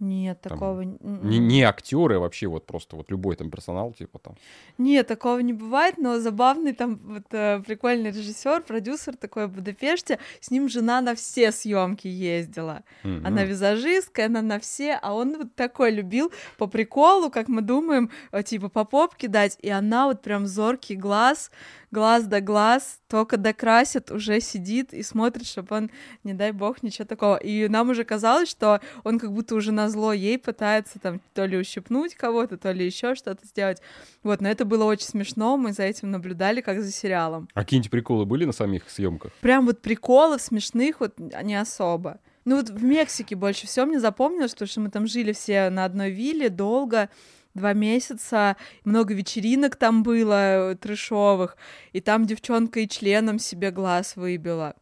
[0.03, 0.81] Нет, Там такого...
[0.81, 4.35] Не, не актеры, а вообще вот просто вот любой там персонал, типа там.
[4.77, 10.19] Нет, такого не бывает, но забавный там вот э, прикольный режиссер, продюсер такой в Будапеште,
[10.41, 12.83] с ним жена на все съемки ездила.
[13.05, 13.25] Мгм.
[13.25, 18.11] Она визажистка, она на все, а он вот такой любил по приколу, как мы думаем,
[18.33, 21.53] э, типа по попке дать, и она вот прям зоркий глаз,
[21.93, 25.91] глаз да глаз, только докрасит, уже сидит и смотрит, чтобы он,
[26.25, 27.37] не дай бог, ничего такого.
[27.37, 31.45] И нам уже казалось, что он как будто уже на зло ей пытается там то
[31.45, 33.81] ли ущипнуть кого-то, то ли еще что-то сделать.
[34.25, 37.49] Вот, но это было очень смешно, мы за этим наблюдали, как за сериалом.
[37.55, 39.33] А какие-нибудь приколы были на самих съемках?
[39.41, 42.19] Прям вот приколов смешных вот не особо.
[42.45, 45.85] Ну вот в Мексике больше всего мне запомнилось, потому что мы там жили все на
[45.85, 47.09] одной вилле долго,
[47.55, 51.57] два месяца, много вечеринок там было э, трешовых,
[51.93, 54.75] и там девчонка и членом себе глаз выбила.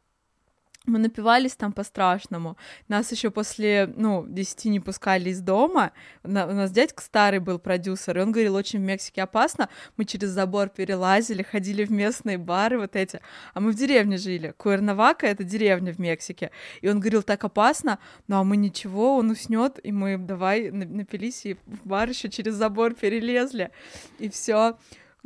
[0.87, 2.57] Мы напивались там по-страшному.
[2.89, 5.93] Нас еще после, ну, 10 не пускали из дома.
[6.23, 9.69] На- у нас дядька старый был продюсер, и он говорил, очень в Мексике опасно.
[9.99, 13.21] Мы через забор перелазили, ходили в местные бары вот эти.
[13.53, 14.55] А мы в деревне жили.
[14.57, 16.51] Куэрнавака— это деревня в Мексике.
[16.81, 20.87] И он говорил, так опасно, ну а мы ничего, он уснет, и мы давай на-
[20.87, 23.71] напились и в бар еще через забор перелезли.
[24.19, 24.79] И все.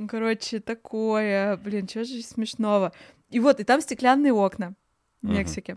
[0.08, 2.92] Короче, такое, блин, что же смешного.
[3.30, 4.74] И вот, и там стеклянные окна
[5.24, 5.32] в.
[5.32, 5.76] Мексике.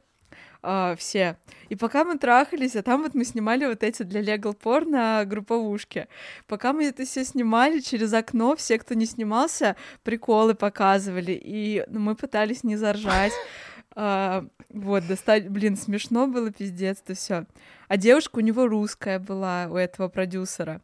[0.63, 1.37] А, все.
[1.69, 6.07] И пока мы трахались, а там вот мы снимали вот эти для Legal порно групповушки.
[6.47, 11.39] Пока мы это все снимали через окно, все, кто не снимался, приколы показывали.
[11.41, 13.33] И ну, мы пытались не заржать.
[13.99, 17.47] А, вот, достать, блин, смешно было, пиздец, то все.
[17.87, 20.81] А девушка у него русская была, у этого продюсера.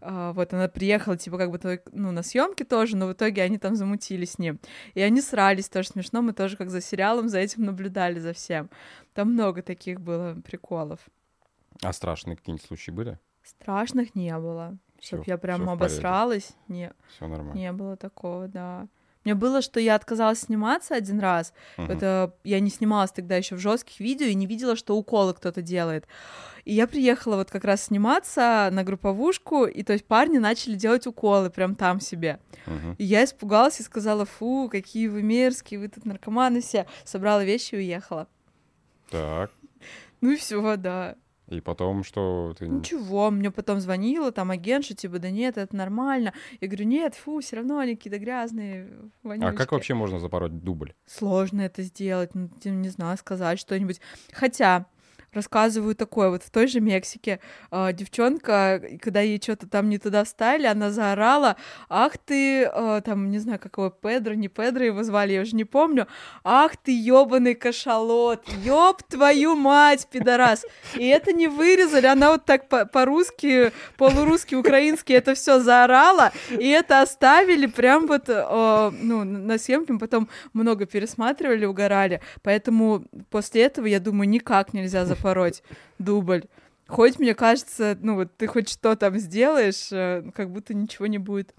[0.00, 1.60] А, вот она приехала, типа, как бы
[1.92, 4.58] ну, на съемки тоже, но в итоге они там замутили с ним.
[4.94, 8.70] И они срались, тоже смешно, мы тоже как за сериалом за этим наблюдали, за всем.
[9.12, 11.00] Там много таких было приколов.
[11.82, 13.18] А страшные какие-нибудь случаи были?
[13.42, 14.78] Страшных не было.
[14.98, 16.52] Всё- Чтоб я прям всё обосралась.
[16.68, 17.52] Не, Все нормально.
[17.58, 18.88] не было такого, да.
[19.24, 21.52] Мне было, что я отказалась сниматься один раз.
[21.76, 21.90] Мгм.
[21.90, 25.62] Это я не снималась тогда еще в жестких видео и не видела, что уколы кто-то
[25.62, 26.06] делает.
[26.64, 31.06] И я приехала вот как раз сниматься на групповушку, и то есть парни начали делать
[31.06, 32.38] уколы прям там себе.
[32.66, 32.94] Мгм.
[32.98, 36.86] И я испугалась и сказала, фу, какие вы мерзкие, вы тут наркоманы все.
[37.04, 38.28] Собрала вещи и уехала.
[39.10, 39.50] Так.
[40.20, 41.16] Ну и все, да.
[41.48, 42.66] И потом, что ты...
[42.66, 46.32] Ничего, мне потом звонила там агентша, типа, да нет, это нормально.
[46.60, 48.88] Я говорю, нет, фу, все равно они какие-то грязные,
[49.22, 49.56] А вонючки.
[49.56, 50.94] как вообще можно запороть дубль?
[51.06, 54.00] Сложно это сделать, ну, не знаю, сказать что-нибудь.
[54.32, 54.86] Хотя,
[55.34, 57.40] рассказываю такое, вот в той же Мексике.
[57.70, 61.56] А, девчонка, когда ей что-то там не туда вставили, она заорала,
[61.88, 65.56] ах ты, а, там, не знаю, как его, Педро, не Педро его звали, я уже
[65.56, 66.06] не помню,
[66.42, 70.64] ах ты ёбаный кашалот, ёб твою мать, пидорас.
[70.94, 76.68] И это не вырезали, она вот так по- по-русски, полурусски, украински это все заорала, и
[76.68, 83.86] это оставили прям вот, э, ну, на съемке, потом много пересматривали, угорали, поэтому после этого,
[83.86, 85.62] я думаю, никак нельзя запороть
[85.98, 86.44] дубль.
[86.86, 91.18] Хоть, мне кажется, ну вот ты хоть что там сделаешь, э, как будто ничего не
[91.18, 91.54] будет.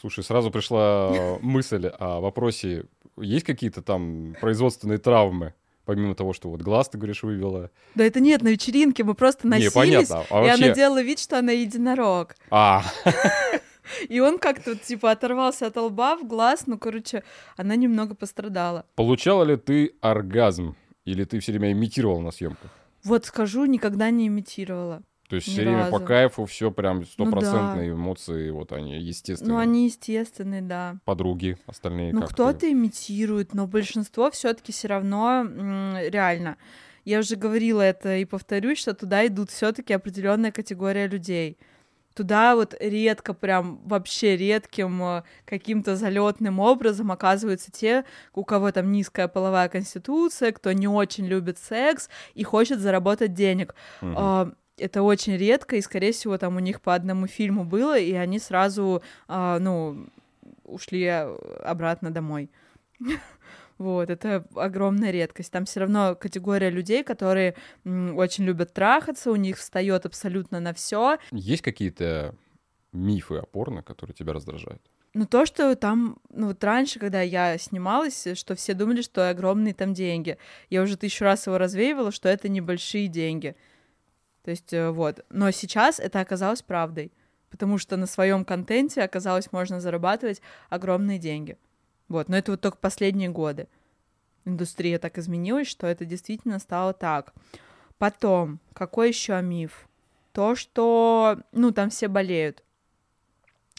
[0.00, 6.60] Слушай, сразу пришла мысль о вопросе, есть какие-то там производственные травмы, помимо того, что вот
[6.60, 7.70] глаз, ты говоришь, вывела?
[7.94, 10.24] Да это нет, на вечеринке мы просто Не, носились, понятно.
[10.28, 10.74] А и она вообще...
[10.74, 12.34] делала вид, что она единорог.
[12.50, 12.82] А,
[14.08, 17.22] И он как-то, типа, оторвался от лба в глаз, ну, короче,
[17.56, 18.84] она немного пострадала.
[18.96, 20.74] получала ли ты оргазм?
[21.04, 22.70] Или ты все время имитировал на съемках?
[23.04, 25.02] Вот скажу, никогда не имитировала.
[25.28, 26.04] То есть все время по разу.
[26.04, 27.96] кайфу, все прям стопроцентные да.
[27.96, 29.54] эмоции, вот они естественные.
[29.54, 30.98] Ну, они естественные, да.
[31.04, 36.58] Подруги остальные Ну, кто-то имитирует, но большинство все-таки все равно реально.
[37.04, 41.58] Я уже говорила это и повторюсь, что туда идут все-таки определенная категория людей.
[42.14, 48.92] Туда вот редко, прям вообще редким э, каким-то залетным образом оказываются те, у кого там
[48.92, 53.74] низкая половая конституция, кто не очень любит секс и хочет заработать денег.
[54.16, 58.12] А, это очень редко, и, скорее всего, там у них по одному фильму было, и
[58.12, 60.06] они сразу, э, ну,
[60.64, 62.50] ушли обратно домой.
[63.78, 65.50] Вот, это огромная редкость.
[65.50, 71.18] Там все равно категория людей, которые очень любят трахаться, у них встает абсолютно на все.
[71.32, 72.34] Есть какие-то
[72.92, 74.80] мифы о порно, которые тебя раздражают?
[75.14, 79.72] Ну, то, что там, ну, вот раньше, когда я снималась, что все думали, что огромные
[79.72, 80.38] там деньги.
[80.70, 83.54] Я уже тысячу раз его развеивала, что это небольшие деньги.
[84.42, 85.24] То есть, э, вот.
[85.30, 87.12] Но сейчас это оказалось правдой,
[87.48, 91.58] потому что на своем контенте оказалось можно зарабатывать огромные деньги.
[92.14, 93.66] Вот, но это вот только последние годы.
[94.44, 97.34] Индустрия так изменилась, что это действительно стало так.
[97.98, 99.88] Потом, какой еще миф?
[100.30, 102.62] То, что, ну, там все болеют.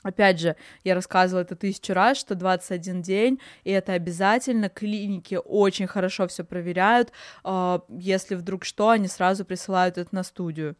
[0.03, 4.67] Опять же, я рассказывала это тысячу раз, что 21 день, и это обязательно.
[4.67, 7.13] Клиники очень хорошо все проверяют.
[7.45, 10.75] А, если вдруг что, они сразу присылают это на студию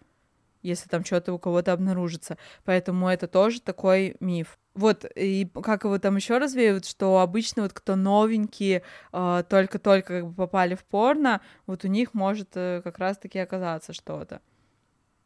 [0.66, 2.38] если там что-то у кого-то обнаружится.
[2.64, 4.58] Поэтому это тоже такой миф.
[4.74, 10.28] Вот, и как его там еще развеивают, что обычно вот кто новенькие, э, только-только как
[10.28, 14.42] бы попали в порно, вот у них может э, как раз-таки оказаться что-то.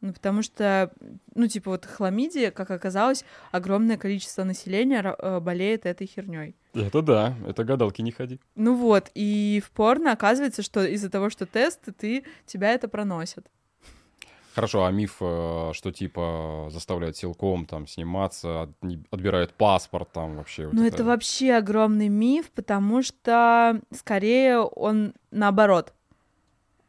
[0.00, 0.90] Ну, потому что,
[1.34, 6.56] ну, типа, вот хламидия, как оказалось, огромное количество населения э, болеет этой херней.
[6.72, 8.40] Это да, это гадалки не ходи.
[8.54, 13.46] Ну вот, и в порно оказывается, что из-за того, что тесты, ты, тебя это проносят.
[14.54, 18.72] Хорошо, а миф, э, что типа заставляют силком там сниматься,
[19.10, 20.66] отбирают паспорт там вообще?
[20.66, 20.96] Вот ну это...
[20.96, 25.94] это вообще огромный миф, потому что скорее он наоборот.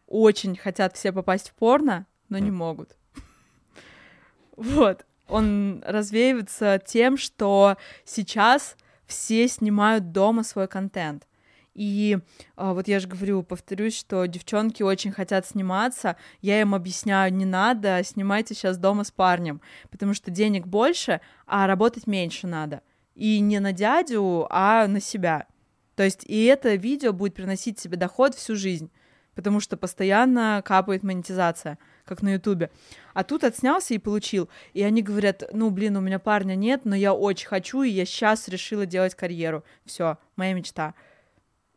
[0.07, 2.41] Очень хотят все попасть в порно, но mm.
[2.41, 2.97] не могут.
[4.57, 5.05] Вот.
[5.27, 11.25] Он развеивается тем, что сейчас все снимают дома свой контент.
[11.73, 12.17] И
[12.55, 16.17] а, вот я же говорю, повторюсь, что девчонки очень хотят сниматься.
[16.41, 21.67] Я им объясняю, не надо, снимайте сейчас дома с парнем, потому что денег больше, а
[21.67, 22.81] работать меньше надо.
[23.15, 25.47] И не на дядю, а на себя.
[25.95, 28.91] То есть и это видео будет приносить себе доход всю жизнь,
[29.35, 32.69] потому что постоянно капает монетизация, как на Ютубе.
[33.13, 34.49] А тут отснялся и получил.
[34.73, 38.05] И они говорят, ну, блин, у меня парня нет, но я очень хочу, и я
[38.05, 39.63] сейчас решила делать карьеру.
[39.85, 40.95] Все, моя мечта.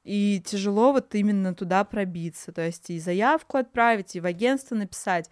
[0.04, 5.30] И тяжело вот именно туда пробиться, то есть и заявку отправить, и в агентство написать,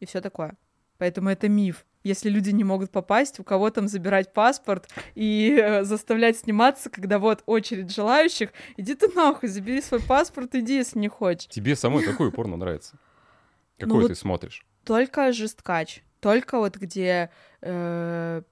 [0.00, 0.56] и все такое.
[0.98, 1.84] Поэтому это миф.
[2.04, 7.18] Если люди не могут попасть, у кого там забирать паспорт и э, заставлять сниматься, когда
[7.18, 11.48] вот очередь желающих, иди ты нахуй, забери свой паспорт, иди, если не хочешь.
[11.48, 12.98] Тебе самой какой порно нравится?
[13.78, 14.64] Какой ну, ты вот смотришь?
[14.84, 16.02] Только жесткач.
[16.20, 18.42] Только вот где э,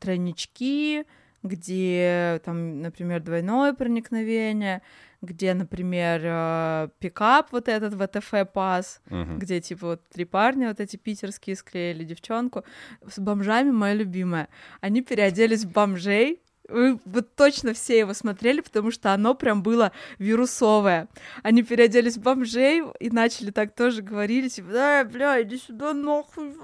[0.00, 1.04] тройнички,
[1.46, 4.82] где там, например, двойное проникновение,
[5.22, 9.38] где, например, э, пикап вот этот ВТФ пас, uh-huh.
[9.38, 12.64] где типа вот три парня вот эти питерские склеили девчонку.
[13.06, 14.48] С бомжами моя любимая.
[14.80, 19.92] Они переоделись в бомжей, вы вот точно все его смотрели, потому что оно прям было
[20.18, 21.08] вирусовое.
[21.42, 26.54] Они переоделись в бомжей и начали так тоже говорили, типа, да, бля, иди сюда, нахуй.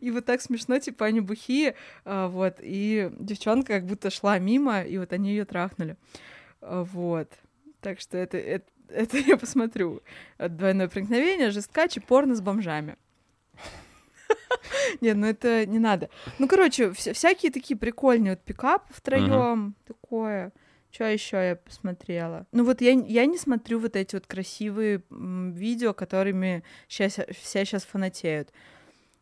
[0.00, 2.56] И вот так смешно, типа, они бухие, а, вот.
[2.60, 5.96] И девчонка как будто шла мимо, и вот они ее трахнули.
[6.60, 7.28] А, вот.
[7.80, 10.02] Так что это, это, это я посмотрю.
[10.38, 12.96] Двойное проникновение, жесткач и порно с бомжами.
[15.00, 16.10] Нет, ну это не надо.
[16.38, 20.52] Ну, короче, всякие такие прикольные вот пикапы втроем, такое.
[20.90, 22.46] Что еще я посмотрела?
[22.52, 27.84] Ну вот я, я не смотрю вот эти вот красивые видео, которыми сейчас, все сейчас
[27.84, 28.52] фанатеют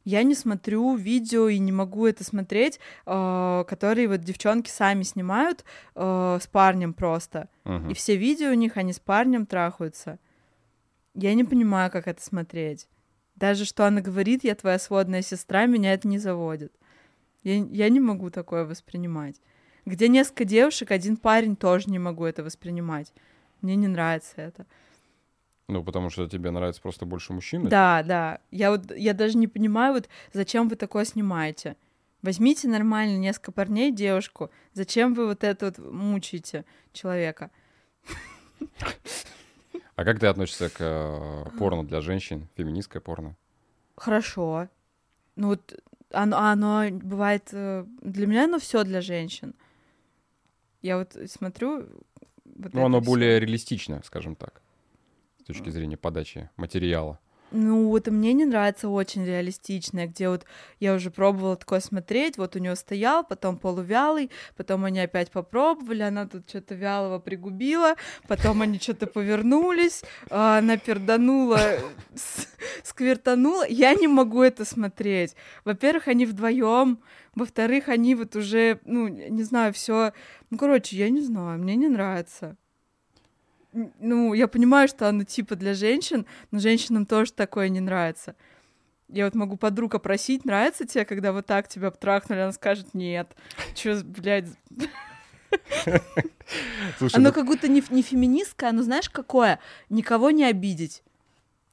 [0.05, 5.65] я не смотрю видео и не могу это смотреть, э, которые вот девчонки сами снимают
[5.95, 7.49] э, с парнем просто.
[7.65, 7.91] Uh-huh.
[7.91, 10.19] И все видео у них, они с парнем трахаются.
[11.15, 12.89] Я не понимаю, как это смотреть.
[13.41, 16.73] Даже что она говорит, я твоя сводная сестра, меня это не заводит.
[17.43, 19.41] Я, я не могу такое воспринимать.
[19.87, 23.15] Где несколько девушек, один парень тоже не могу это воспринимать.
[23.63, 24.67] Мне не нравится это.
[25.69, 27.67] Ну, потому что тебе нравится просто больше мужчин?
[27.67, 28.41] Да, да.
[28.51, 31.77] Я вот, я даже не понимаю, вот зачем вы такое снимаете.
[32.21, 34.51] Возьмите нормально несколько парней, девушку.
[34.75, 37.51] Зачем вы вот это вот мучаете человека?
[40.01, 43.37] А как ты относишься к э, порно для женщин, феминистское порно?
[43.97, 44.69] Хорошо.
[45.37, 45.79] Ну вот
[46.11, 47.51] оно, оно бывает...
[47.53, 49.55] Э, для меня оно все для женщин.
[50.81, 51.87] Я вот смотрю...
[52.47, 53.11] Вот ну, оно всё.
[53.11, 54.63] более реалистично, скажем так
[55.45, 57.19] точки зрения подачи материала.
[57.53, 60.45] Ну, вот мне не нравится очень реалистичное, где вот
[60.79, 66.03] я уже пробовала такое смотреть, вот у него стоял, потом полувялый, потом они опять попробовали,
[66.03, 67.97] она тут что-то вялого пригубила,
[68.29, 71.61] потом они что-то повернулись, а, она перданула,
[72.85, 73.67] сквертанула.
[73.69, 75.35] Я не могу это смотреть.
[75.65, 77.01] Во-первых, они вдвоем,
[77.35, 80.13] во-вторых, они вот уже, ну, не знаю, все.
[80.51, 82.57] Ну, короче, я не знаю, мне не нравится
[83.73, 88.35] ну, я понимаю, что оно типа для женщин, но женщинам тоже такое не нравится.
[89.09, 93.35] Я вот могу подруга просить, нравится тебе, когда вот так тебя обтрахнули, она скажет нет.
[93.75, 94.49] Чё, блядь...
[96.99, 97.35] Слушай, оно ну...
[97.35, 99.59] как будто не, не феминистское, оно знаешь какое?
[99.89, 101.03] Никого не обидеть.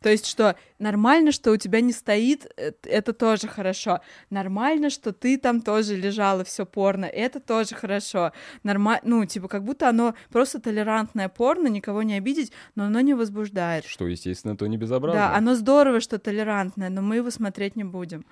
[0.01, 2.45] То есть, что нормально, что у тебя не стоит,
[2.83, 4.01] это тоже хорошо.
[4.29, 8.31] Нормально, что ты там тоже лежала все порно, это тоже хорошо.
[8.63, 13.15] Нормально, ну, типа, как будто оно просто толерантное порно, никого не обидеть, но оно не
[13.15, 13.85] возбуждает.
[13.85, 15.19] Что, естественно, то не безобразно.
[15.19, 18.25] Да, оно здорово, что толерантное, но мы его смотреть не будем.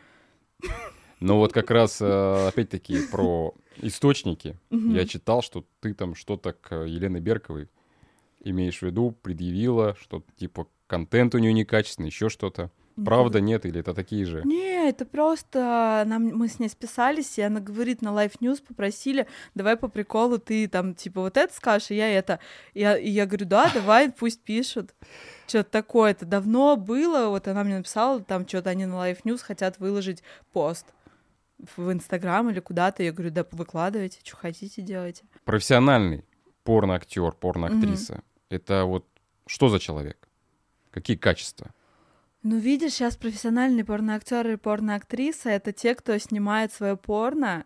[1.19, 4.57] Но вот как раз, э, опять-таки, про источники.
[4.69, 7.69] Я читал, что ты там что-то к Елене Берковой
[8.41, 12.71] имеешь в виду, предъявила, что типа контент у нее некачественный, еще что-то.
[13.03, 14.41] Правда, нет, или это такие же?
[14.45, 19.27] Не, это просто нам, мы с ней списались, и она говорит на Life News, попросили,
[19.53, 22.39] давай по приколу ты там, типа, вот это скажешь, и я это.
[22.73, 24.95] И я, и я говорю, да, давай, пусть пишут.
[25.45, 29.39] Что-то такое, это давно было, вот она мне написала, там что-то они на Life News
[29.39, 30.23] хотят выложить
[30.53, 30.85] пост
[31.75, 33.03] в Инстаграм или куда-то.
[33.03, 35.23] Я говорю, да, выкладывайте, что хотите, делайте.
[35.43, 36.23] Профессиональный
[36.63, 38.13] порно-актер, порно-актриса.
[38.13, 38.23] Mm-hmm.
[38.49, 39.05] Это вот
[39.47, 40.24] что за человек?
[40.95, 41.71] Какие качества?
[42.41, 47.65] Ну, видишь, сейчас профессиональные порноактеры и порноактрисы— это те, кто снимает свое порно,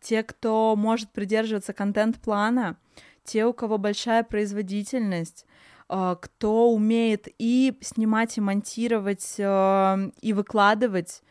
[0.00, 2.78] те, кто может придерживаться контент-плана,
[3.24, 5.44] те, у кого большая производительность,
[5.90, 11.22] э, кто умеет и снимать, и монтировать, э, и выкладывать,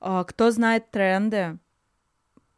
[0.00, 1.58] э, кто знает тренды.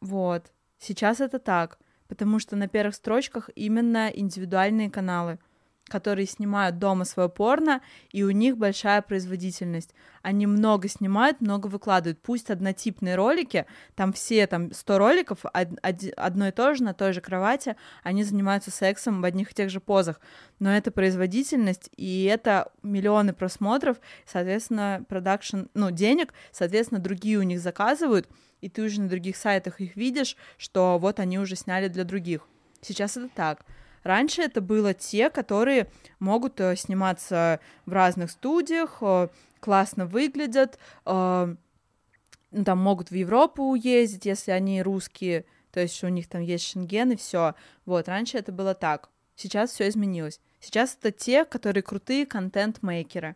[0.01, 0.51] Вот.
[0.79, 1.77] Сейчас это так,
[2.07, 5.37] потому что на первых строчках именно индивидуальные каналы—
[5.89, 7.81] которые снимают дома свое порно,
[8.11, 9.93] и у них большая производительность.
[10.21, 12.21] Они много снимают, много выкладывают.
[12.21, 13.65] Пусть однотипные ролики,
[13.95, 18.71] там все, там 100 роликов, одно и то же, на той же кровати, они занимаются
[18.71, 20.21] сексом в одних и тех же позах.
[20.59, 27.59] Но это производительность, и это миллионы просмотров, соответственно, продакшн, ну, денег, соответственно, другие у них
[27.59, 28.29] заказывают,
[28.61, 32.47] и ты уже на других сайтах их видишь, что вот они уже сняли для других.
[32.81, 33.65] Сейчас это так.
[34.03, 35.89] Раньше это было те, которые
[36.19, 39.29] могут э, сниматься в разных студиях, э,
[39.59, 41.55] классно выглядят, э,
[42.51, 46.65] ну, там могут в Европу уездить, если они русские, то есть у них там есть
[46.67, 47.55] шенген и все.
[47.85, 49.09] Вот, раньше это было так.
[49.35, 50.39] Сейчас все изменилось.
[50.59, 53.35] Сейчас это те, которые крутые контент-мейкеры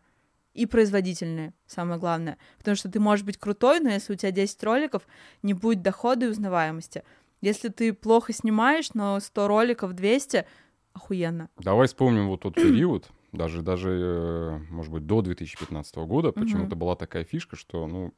[0.54, 2.38] и производительные, самое главное.
[2.58, 5.08] Потому что ты можешь быть крутой, но если у тебя 10 роликов,
[5.42, 7.04] не будет дохода и узнаваемости.
[7.42, 10.46] Если ты плохо снимаешь, но 100 роликов 200,
[10.94, 11.50] охуенно.
[11.58, 16.32] Давай вспомним вот тот период, даже, даже, э, может быть, до 2015 года.
[16.32, 18.14] Почему-то была такая фишка, что, ну,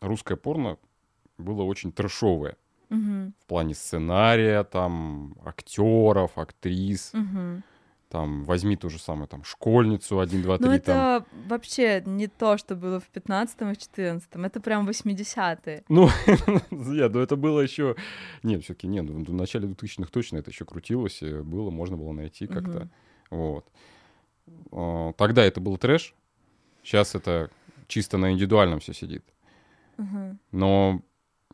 [0.00, 0.78] русское порно
[1.38, 2.56] было очень трэшовое.
[2.90, 3.32] Угу.
[3.40, 7.12] В плане сценария, там, актеров, актрис.
[7.14, 7.62] Угу
[8.12, 10.66] там, возьми ту же самую, там, школьницу 1, 2, 3.
[10.66, 11.48] Ну, это там.
[11.48, 15.84] вообще не то, что было в 15-м и в 14-м, это прям 80-е.
[15.88, 16.10] Ну,
[16.92, 17.96] я, ну это было еще...
[18.42, 21.96] Нет, все таки нет, ну, в начале 2000-х точно это еще крутилось, и было, можно
[21.96, 22.90] было найти как-то,
[23.30, 23.64] вот.
[24.72, 26.14] А, тогда это был трэш,
[26.82, 27.48] сейчас это
[27.86, 29.24] чисто на индивидуальном все сидит.
[30.50, 31.00] Но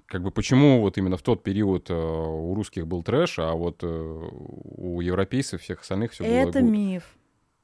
[0.08, 3.80] как бы почему вот именно в тот период э, у русских был трэш, а вот
[3.82, 6.70] э, у европейцев всех остальных все было Это good.
[6.70, 7.16] миф.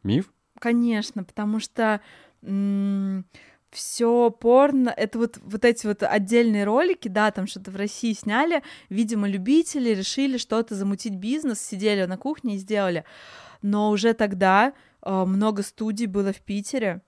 [0.03, 0.33] Миф?
[0.59, 2.01] Конечно, потому что
[3.71, 8.63] все порно, это вот, вот эти вот отдельные ролики, да, там что-то в России сняли,
[8.91, 13.05] видимо, любители решили что-то замутить бизнес, сидели на кухне и сделали.
[13.63, 17.01] Но уже тогда э, много студий было в Питере,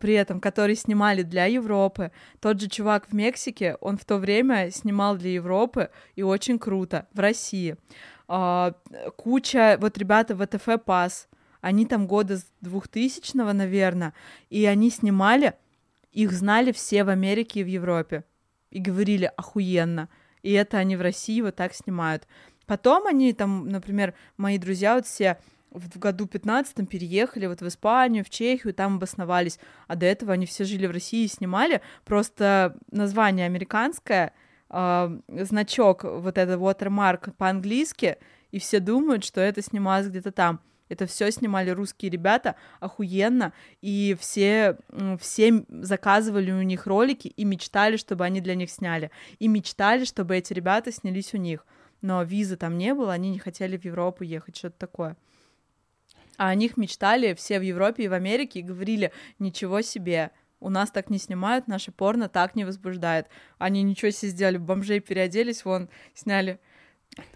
[0.00, 2.12] при этом, которые снимали для Европы.
[2.40, 7.06] Тот же чувак в Мексике, он в то время снимал для Европы, и очень круто,
[7.12, 7.76] в России.
[8.28, 8.74] А,
[9.16, 11.28] куча, вот ребята ВТФ Пас,
[11.60, 14.14] они там года с 2000 наверное,
[14.50, 15.54] и они снимали,
[16.12, 18.24] их знали все в Америке и в Европе,
[18.70, 20.08] и говорили охуенно,
[20.42, 22.26] и это они в России вот так снимают.
[22.66, 25.38] Потом они там, например, мои друзья вот все
[25.70, 30.46] в году 15 переехали вот в Испанию, в Чехию, там обосновались, а до этого они
[30.46, 34.32] все жили в России и снимали, просто название американское,
[34.70, 38.18] э, значок, вот этот watermark по-английски,
[38.50, 40.60] и все думают, что это снималось где-то там.
[40.88, 44.78] Это все снимали русские ребята охуенно, и все,
[45.20, 49.10] все заказывали у них ролики и мечтали, чтобы они для них сняли.
[49.40, 51.66] И мечтали, чтобы эти ребята снялись у них.
[52.02, 55.16] Но визы там не было, они не хотели в Европу ехать, что-то такое.
[56.36, 60.30] А о них мечтали все в Европе и в Америке и говорили, ничего себе,
[60.60, 63.26] у нас так не снимают, наше порно так не возбуждает.
[63.58, 66.58] Они ничего себе сделали, бомжей переоделись, вон, сняли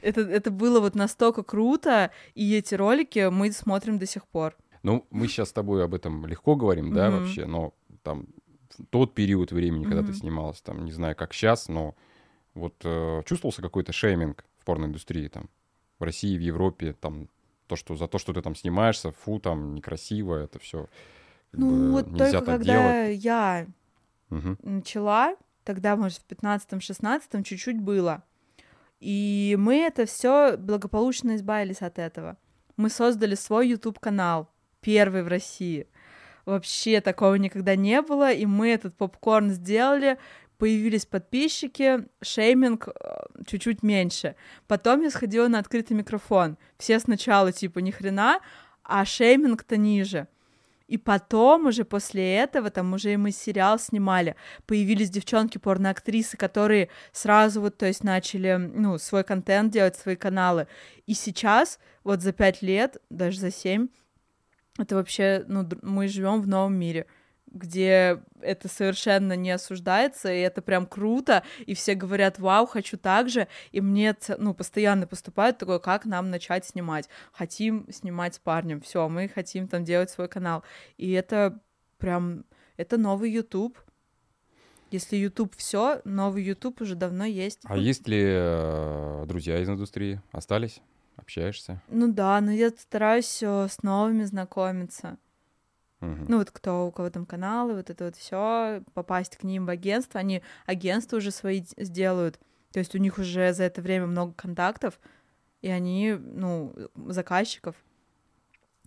[0.03, 4.57] это, это было вот настолько круто, и эти ролики мы смотрим до сих пор.
[4.83, 7.19] Ну, мы сейчас с тобой об этом легко говорим, да, mm-hmm.
[7.19, 8.29] вообще, но там
[8.91, 10.07] тот период времени, когда mm-hmm.
[10.07, 11.95] ты снималась, там, не знаю, как сейчас, но
[12.55, 15.51] вот э, чувствовался какой-то шейминг в порноиндустрии, там,
[15.99, 17.29] в России, в Европе, там,
[17.71, 20.89] то, что за то, что ты там снимаешься, фу, там, некрасиво, это все.
[21.53, 23.25] Ну, вот только когда делать.
[23.25, 23.67] я
[24.29, 24.57] угу.
[24.65, 28.25] начала, тогда, может, в 15-16 чуть-чуть было.
[28.99, 32.37] И мы это все благополучно избавились от этого.
[32.77, 34.51] Мы создали свой YouTube канал,
[34.81, 35.87] первый в России.
[36.47, 40.19] Вообще такого никогда не было, и мы этот попкорн сделали,
[40.61, 42.93] появились подписчики, шейминг э,
[43.47, 44.35] чуть-чуть меньше.
[44.69, 46.59] Потом я сходила на открытый микрофон.
[46.77, 48.41] Все сначала типа ни хрена,
[48.85, 50.29] а шейминг-то ниже.
[50.87, 54.37] И потом уже после этого, там уже и мы сериал снимали,
[54.67, 60.67] появились девчонки-порноактрисы, которые сразу вот, то есть начали, ну, свой контент делать, свои каналы.
[61.07, 63.89] И сейчас, вот за пять лет, даже за семь,
[64.79, 67.07] это вообще, ну, мы живем в новом мире
[67.51, 73.29] где это совершенно не осуждается, и это прям круто, и все говорят, вау, хочу так
[73.29, 78.81] же, и мне, ну, постоянно поступает такое, как нам начать снимать, хотим снимать с парнем,
[78.81, 80.63] все, мы хотим там делать свой канал,
[80.97, 81.59] и это
[81.99, 82.45] прям,
[82.77, 83.79] это новый YouTube,
[84.91, 87.61] если YouTube все, новый YouTube уже давно есть.
[87.65, 90.21] А есть ли э, друзья из индустрии?
[90.33, 90.81] Остались?
[91.17, 91.81] Общаешься?
[91.89, 95.17] Ну да, но я стараюсь э, с новыми знакомиться.
[96.01, 96.25] Угу.
[96.29, 99.71] Ну, вот кто, у кого там каналы, вот это вот все, попасть к ним в
[99.71, 102.39] агентство, они агентство уже свои сделают.
[102.73, 104.99] То есть у них уже за это время много контактов,
[105.61, 107.77] и они, ну, заказчиков,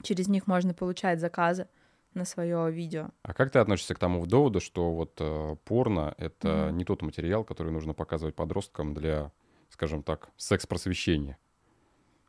[0.02, 1.68] через них можно получать заказы
[2.14, 3.10] на свое видео.
[3.24, 7.02] А как ты относишься к тому доводу, что вот э, порно это mm не тот
[7.02, 9.32] материал, который нужно показывать подросткам для,
[9.70, 11.38] скажем так, секс-просвещения?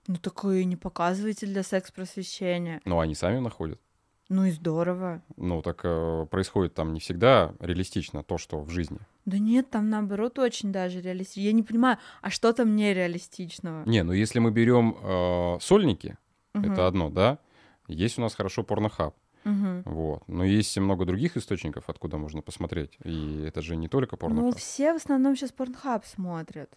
[0.06, 2.80] Ну, такое не показывайте для секс-просвещения.
[2.84, 3.80] Ну, они сами находят.
[4.28, 5.22] Ну и здорово.
[5.36, 8.98] Ну, так э, происходит там не всегда реалистично то, что в жизни.
[9.26, 11.40] Да нет, там наоборот очень даже реалистично.
[11.40, 13.84] Я не понимаю, а что там нереалистичного?
[13.86, 16.16] Не, ну если мы берем э, сольники,
[16.54, 16.66] угу.
[16.66, 17.38] это одно, да?
[17.86, 19.14] Есть у нас хорошо порнохаб.
[19.44, 19.82] Угу.
[19.84, 20.22] Вот.
[20.26, 22.96] Но есть и много других источников, откуда можно посмотреть.
[23.04, 24.44] И это же не только порнохаб.
[24.44, 26.70] Ну, все в основном сейчас порнхаб смотрят.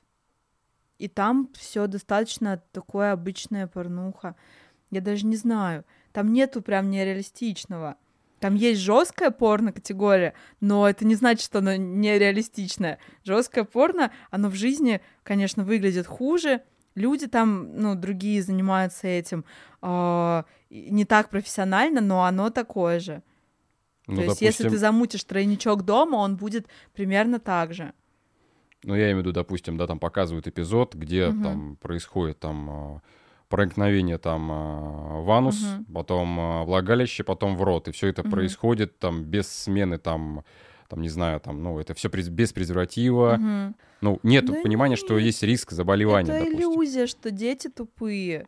[0.97, 4.35] И там все достаточно такое обычная порнуха.
[4.89, 5.85] Я даже не знаю.
[6.17, 7.95] Там нету прям нереалистичного.
[8.39, 12.97] Там есть жесткая порно категория, но это не значит, что она нереалистичная.
[13.23, 16.63] Жесткое порно, оно в жизни, конечно, выглядит хуже.
[16.95, 19.45] Люди там, ну, другие занимаются этим
[19.83, 23.21] э, не так профессионально, но оно такое же.
[24.07, 24.47] Ну, То есть, допустим...
[24.47, 26.65] если ты замутишь тройничок дома, он будет
[26.95, 27.93] примерно так же.
[28.81, 31.43] Ну, я имею в виду, допустим, да, там показывают эпизод, где угу.
[31.43, 33.01] там происходит там а,
[33.49, 35.93] проникновение там а, в анус, угу.
[35.93, 37.87] потом а, влагалище, потом в рот.
[37.87, 38.31] И все это угу.
[38.31, 40.43] происходит там без смены там
[40.89, 43.33] там, не знаю, там, ну, это все без презерватива.
[43.33, 43.75] Угу.
[43.99, 44.99] Ну, нет да понимания, нет.
[44.99, 46.31] что есть риск заболевания.
[46.31, 46.59] Это допустим.
[46.59, 48.47] иллюзия, что дети тупые.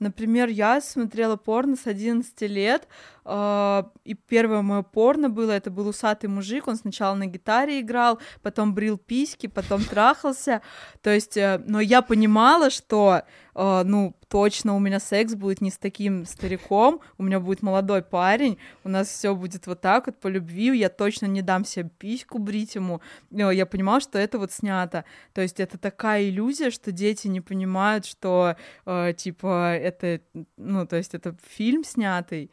[0.00, 2.88] Например, я смотрела порно с 11 лет,
[3.26, 8.18] э, и первое мое порно было, это был усатый мужик, он сначала на гитаре играл,
[8.40, 10.62] потом брил письки, потом трахался,
[11.02, 13.24] то есть, э, но я понимала, что,
[13.54, 18.02] э, ну, точно у меня секс будет не с таким стариком, у меня будет молодой
[18.02, 21.90] парень, у нас все будет вот так вот по любви, я точно не дам себе
[21.98, 23.00] письку брить ему.
[23.30, 25.04] Но я понимала, что это вот снято.
[25.32, 30.20] То есть это такая иллюзия, что дети не понимают, что э, типа это,
[30.56, 32.50] ну, то есть это фильм снятый.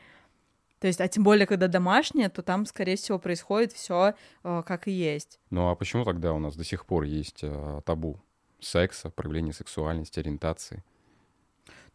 [0.79, 4.87] То есть, а тем более, когда домашнее, то там, скорее всего, происходит все э, как
[4.87, 5.39] и есть.
[5.49, 8.19] Ну а почему тогда у нас до сих пор есть э, табу
[8.59, 10.83] секса, проявления сексуальности, ориентации?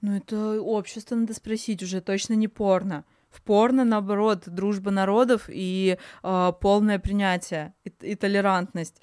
[0.01, 3.05] Ну, это общество надо спросить уже, точно не порно.
[3.31, 9.01] В порно, наоборот, дружба народов и э, полное принятие и, и толерантность.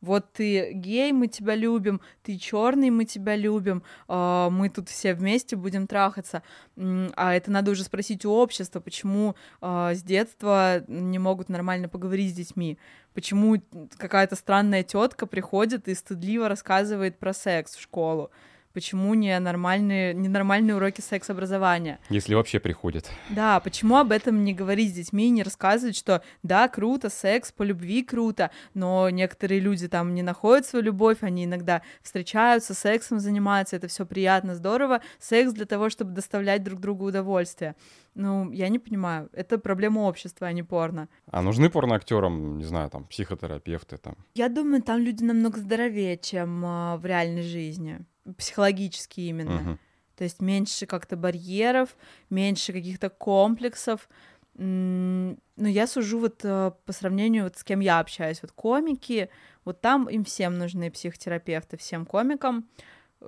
[0.00, 5.14] Вот ты гей, мы тебя любим, ты черный, мы тебя любим, э, мы тут все
[5.14, 6.42] вместе будем трахаться.
[6.76, 12.32] А это надо уже спросить у общества, почему э, с детства не могут нормально поговорить
[12.32, 12.78] с детьми,
[13.12, 13.60] почему
[13.98, 18.30] какая-то странная тетка приходит и стыдливо рассказывает про секс в школу
[18.72, 21.98] Почему не нормальные, ненормальные уроки секс-образования?
[22.08, 23.10] Если вообще приходят.
[23.28, 27.50] Да, почему об этом не говорить с детьми и не рассказывать, что да, круто, секс
[27.50, 33.18] по любви круто, но некоторые люди там не находят свою любовь, они иногда встречаются, сексом
[33.18, 35.00] занимаются, это все приятно, здорово.
[35.18, 37.74] Секс для того, чтобы доставлять друг другу удовольствие.
[38.14, 41.08] Ну, я не понимаю, это проблема общества, а не порно.
[41.26, 44.16] А нужны порноактерам, не знаю, там, психотерапевты там?
[44.34, 48.04] Я думаю, там люди намного здоровее, чем э, в реальной жизни
[48.36, 49.70] психологически именно.
[49.72, 49.78] Угу.
[50.16, 51.96] То есть меньше как-то барьеров,
[52.28, 54.08] меньше каких-то комплексов.
[54.54, 58.42] Но я сужу вот э, по сравнению вот с кем я общаюсь.
[58.42, 59.30] Вот комики,
[59.64, 62.68] вот там им всем нужны психотерапевты, всем комикам.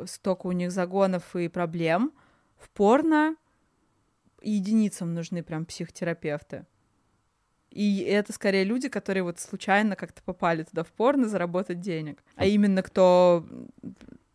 [0.05, 2.13] Столько у них загонов и проблем.
[2.59, 3.37] В порно
[4.43, 6.67] единицам нужны прям психотерапевты.
[7.71, 12.23] И это скорее люди, которые вот случайно как-то попали туда в порно заработать денег.
[12.37, 13.47] А именно кто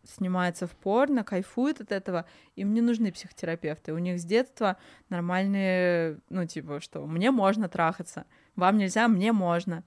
[0.08, 2.24] снимается в порно, кайфует от этого,
[2.56, 3.92] им не нужны психотерапевты.
[3.92, 4.76] У них с детства
[5.08, 8.24] нормальные, ну, типа, что мне можно трахаться,
[8.56, 9.84] вам нельзя, мне можно.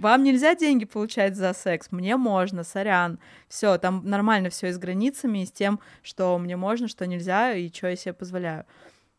[0.00, 3.18] Вам нельзя деньги получать за секс, мне можно, сорян.
[3.48, 7.54] Все, там нормально все и с границами, и с тем, что мне можно, что нельзя,
[7.54, 8.66] и что я себе позволяю.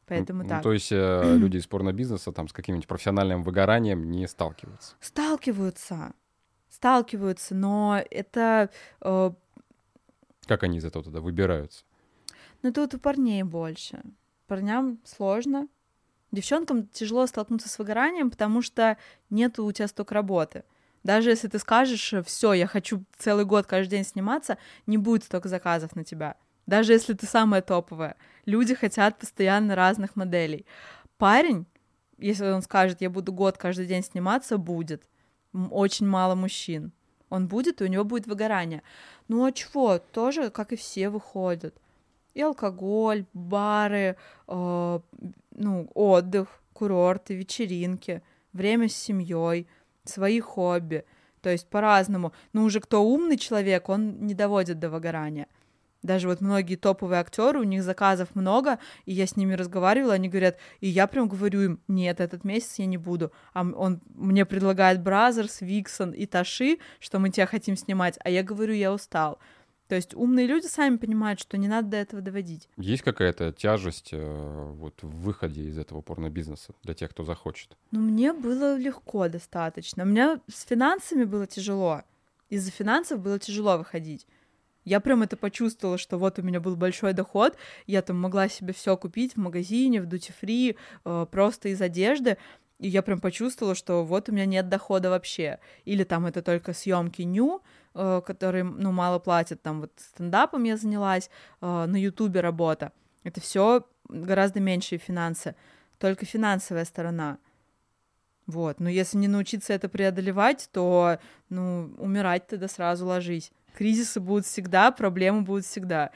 [0.07, 0.61] Поэтому ну, так.
[0.61, 4.95] То есть э, люди из порно-бизнеса там с каким-нибудь профессиональным выгоранием не сталкиваются?
[4.99, 6.11] Сталкиваются.
[6.69, 8.69] Сталкиваются, но это
[9.01, 9.31] э,
[10.51, 11.85] как они из этого тогда выбираются?
[12.61, 14.01] Ну, тут у парней больше.
[14.47, 15.69] Парням сложно.
[16.33, 18.97] Девчонкам тяжело столкнуться с выгоранием, потому что
[19.29, 20.65] нет у тебя столько работы.
[21.03, 25.47] Даже если ты скажешь, все, я хочу целый год каждый день сниматься, не будет столько
[25.47, 26.35] заказов на тебя.
[26.67, 28.17] Даже если ты самая топовая.
[28.45, 30.65] Люди хотят постоянно разных моделей.
[31.17, 31.65] Парень,
[32.17, 35.07] если он скажет, я буду год каждый день сниматься, будет.
[35.53, 36.91] Очень мало мужчин
[37.31, 38.83] он будет, и у него будет выгорание.
[39.27, 39.97] Ну а чего?
[39.97, 41.73] Тоже, как и все, выходят.
[42.35, 44.17] И алкоголь, бары,
[44.47, 44.99] э,
[45.55, 48.21] ну, отдых, курорты, вечеринки,
[48.53, 49.67] время с семьей,
[50.03, 51.05] свои хобби.
[51.41, 52.33] То есть по-разному.
[52.53, 55.47] Но уже кто умный человек, он не доводит до выгорания.
[56.03, 60.29] Даже вот многие топовые актеры, у них заказов много, и я с ними разговаривала, они
[60.29, 63.31] говорят, и я прям говорю им, нет, этот месяц я не буду.
[63.53, 68.41] А он мне предлагает Brazzers, Vixen и Tushy, что мы тебя хотим снимать, а я
[68.41, 69.39] говорю, я устал.
[69.91, 72.69] То есть умные люди сами понимают, что не надо до этого доводить.
[72.77, 77.75] Есть какая-то тяжесть э, вот в выходе из этого порно-бизнеса для тех, кто захочет?
[77.91, 80.03] Ну, мне было легко достаточно.
[80.03, 82.03] У меня с финансами было тяжело.
[82.47, 84.25] Из-за финансов было тяжело выходить.
[84.83, 87.55] Я прям это почувствовала, что вот у меня был большой доход,
[87.85, 92.37] я там могла себе все купить в магазине, в дути фри, э, просто из одежды,
[92.79, 95.59] и я прям почувствовала, что вот у меня нет дохода вообще.
[95.85, 97.61] Или там это только съемки ню,
[97.93, 101.29] э, которые, ну, мало платят, там вот стендапом я занялась,
[101.61, 102.91] э, на ютубе работа.
[103.23, 105.55] Это все гораздо меньшие финансы,
[105.99, 107.37] только финансовая сторона.
[108.47, 111.19] Вот, но если не научиться это преодолевать, то,
[111.49, 113.51] ну, умирать тогда сразу ложись.
[113.75, 116.11] Кризисы будут всегда, проблемы будут всегда.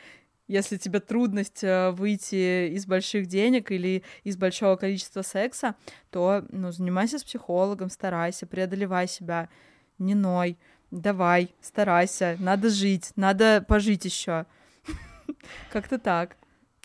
[0.48, 5.76] Если тебе трудность э, выйти из больших денег или из большого количества секса,
[6.12, 9.50] то ну, занимайся с психологом, старайся, преодолевай себя,
[9.98, 10.58] не ной,
[10.92, 14.46] давай, старайся, надо жить, надо пожить еще.
[15.72, 16.38] Как-то так.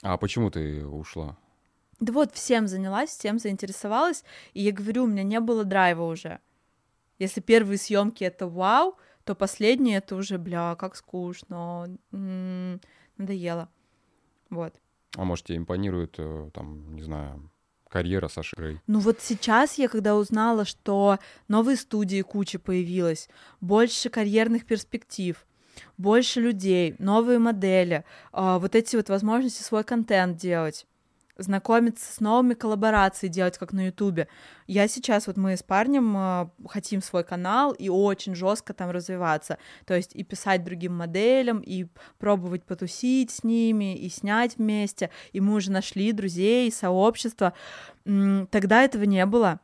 [0.03, 1.37] А почему ты ушла?
[2.01, 6.41] Да вот, всем занялась, всем заинтересовалась, и я говорю, у меня не было драйва уже.
[7.18, 8.97] Если первые съемки это вау,
[9.31, 12.81] то последнее это уже, бля, как скучно, м-м,
[13.16, 13.68] надоело.
[14.51, 14.74] Вот.
[15.16, 17.49] А может, тебе импонирует, э, там, не знаю,
[17.89, 18.81] карьера Саши Грей?
[18.89, 23.28] Ну вот сейчас я, когда узнала, что новые студии куча появилась,
[23.61, 25.47] больше карьерных перспектив,
[25.97, 30.89] больше людей, новые модели, э, вот эти вот возможности свой контент делать,
[31.43, 34.28] знакомиться с новыми коллаборациями, делать как на Ютубе.
[34.66, 39.59] Я сейчас, вот мы с парнем э, хотим свой канал и очень жестко там развиваться.
[39.84, 41.86] То есть и писать другим моделям, и
[42.18, 45.11] пробовать потусить с ними, и снять вместе.
[45.32, 47.53] И мы уже нашли друзей, сообщество.
[48.05, 49.61] Тогда этого не было.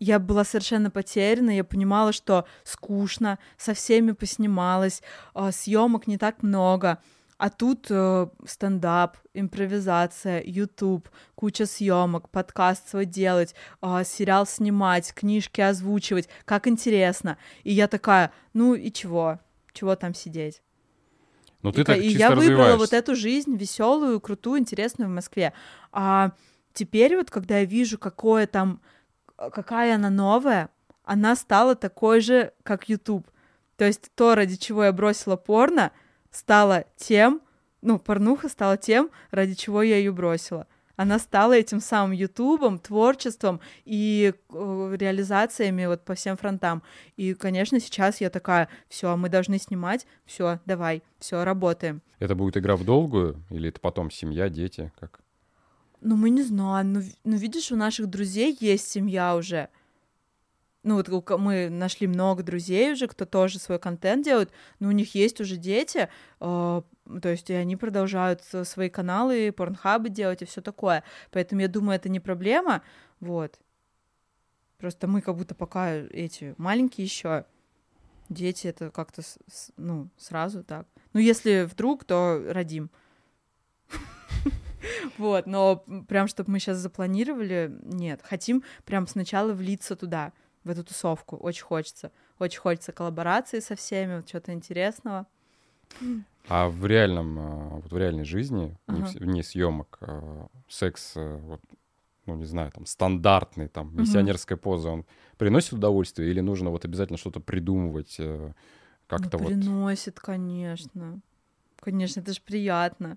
[0.00, 5.02] Я была совершенно потеряна, я понимала, что скучно, со всеми поснималась,
[5.34, 6.98] э, съемок не так много.
[7.36, 15.60] А тут э, стендап, импровизация, YouTube, куча съемок, подкаст свой делать, э, сериал снимать, книжки
[15.60, 17.36] озвучивать, как интересно.
[17.64, 19.40] И я такая, ну и чего?
[19.72, 20.62] Чего там сидеть?
[21.62, 25.52] Ну ты и, так и я выбрала вот эту жизнь веселую, крутую, интересную в Москве.
[25.90, 26.32] А
[26.72, 28.80] теперь вот, когда я вижу, какое там,
[29.36, 30.68] какая она новая,
[31.04, 33.28] она стала такой же, как YouTube.
[33.76, 35.90] То есть то, ради чего я бросила порно—
[36.34, 37.40] стало тем,
[37.80, 40.66] ну, порнуха стала тем, ради чего я ее бросила.
[40.96, 46.82] Она стала этим самым ютубом, творчеством и э, реализациями вот по всем фронтам.
[47.16, 52.00] И, конечно, сейчас я такая, все, мы должны снимать, все, давай, все, работаем.
[52.20, 55.20] Это будет игра в долгую или это потом семья, дети, как?
[56.00, 56.92] Ну, мы не знаем.
[56.92, 59.68] Ну, ну видишь, у наших друзей есть семья уже.
[60.84, 65.14] Ну, вот мы нашли много друзей уже, кто тоже свой контент делает, но у них
[65.14, 66.10] есть уже дети,
[66.40, 66.82] э,
[67.22, 71.02] то есть и они продолжают свои каналы, порнхабы делать и все такое.
[71.30, 72.82] Поэтому я думаю, это не проблема.
[73.20, 73.58] Вот.
[74.76, 77.46] Просто мы как будто пока эти маленькие еще.
[78.28, 79.22] Дети это как-то,
[79.78, 80.86] ну, сразу так.
[81.14, 82.90] Ну, если вдруг, то родим.
[85.16, 88.20] Вот, но прям, чтобы мы сейчас запланировали, нет.
[88.22, 91.36] Хотим прям сначала влиться туда, в эту тусовку.
[91.36, 92.10] Очень хочется.
[92.38, 95.26] Очень хочется коллаборации со всеми, вот что-то интересного.
[96.48, 99.06] А в реальном, а, вот в реальной жизни, ага.
[99.14, 101.60] вне съемок, а, секс, э, вот,
[102.26, 104.62] ну не знаю, там стандартный, там миссионерская угу.
[104.62, 105.06] поза, он
[105.38, 108.52] приносит удовольствие или нужно вот обязательно что-то придумывать э,
[109.06, 109.52] как-то ну, вот?
[109.52, 111.20] Приносит, конечно,
[111.80, 113.16] конечно, это же приятно.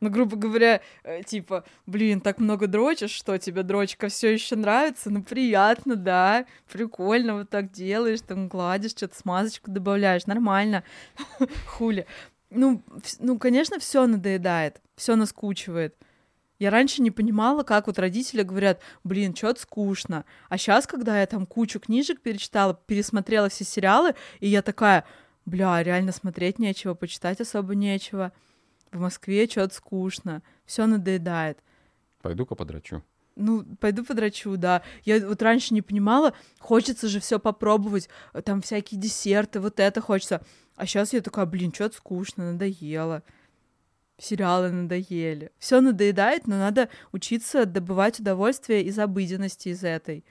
[0.00, 5.10] Ну, грубо говоря, э, типа, блин, так много дрочишь, что тебе дрочка все еще нравится?
[5.10, 10.84] Ну, приятно, да, прикольно, вот так делаешь, там гладишь, что-то смазочку добавляешь, нормально,
[11.66, 12.06] хули.
[12.48, 12.82] Ну,
[13.18, 15.94] ну, конечно, все надоедает, все наскучивает.
[16.58, 20.24] Я раньше не понимала, как вот родители говорят, блин, что-то скучно.
[20.48, 25.04] А сейчас, когда я там кучу книжек перечитала, пересмотрела все сериалы, и я такая,
[25.44, 28.32] бля, реально смотреть нечего, почитать особо нечего
[28.92, 31.58] в Москве что-то скучно, все надоедает.
[32.22, 33.02] Пойду-ка подрачу.
[33.36, 34.82] Ну, пойду подрачу, да.
[35.04, 38.08] Я вот раньше не понимала, хочется же все попробовать,
[38.44, 40.42] там всякие десерты, вот это хочется.
[40.76, 43.22] А сейчас я такая, блин, что-то скучно, надоело.
[44.18, 45.50] Сериалы надоели.
[45.58, 50.24] Все надоедает, но надо учиться добывать удовольствие из обыденности из этой.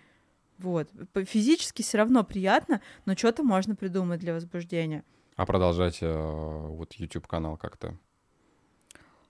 [0.59, 0.89] Вот.
[1.15, 5.03] Физически все равно приятно, но что-то можно придумать для возбуждения.
[5.35, 7.97] А продолжать э, вот YouTube канал как-то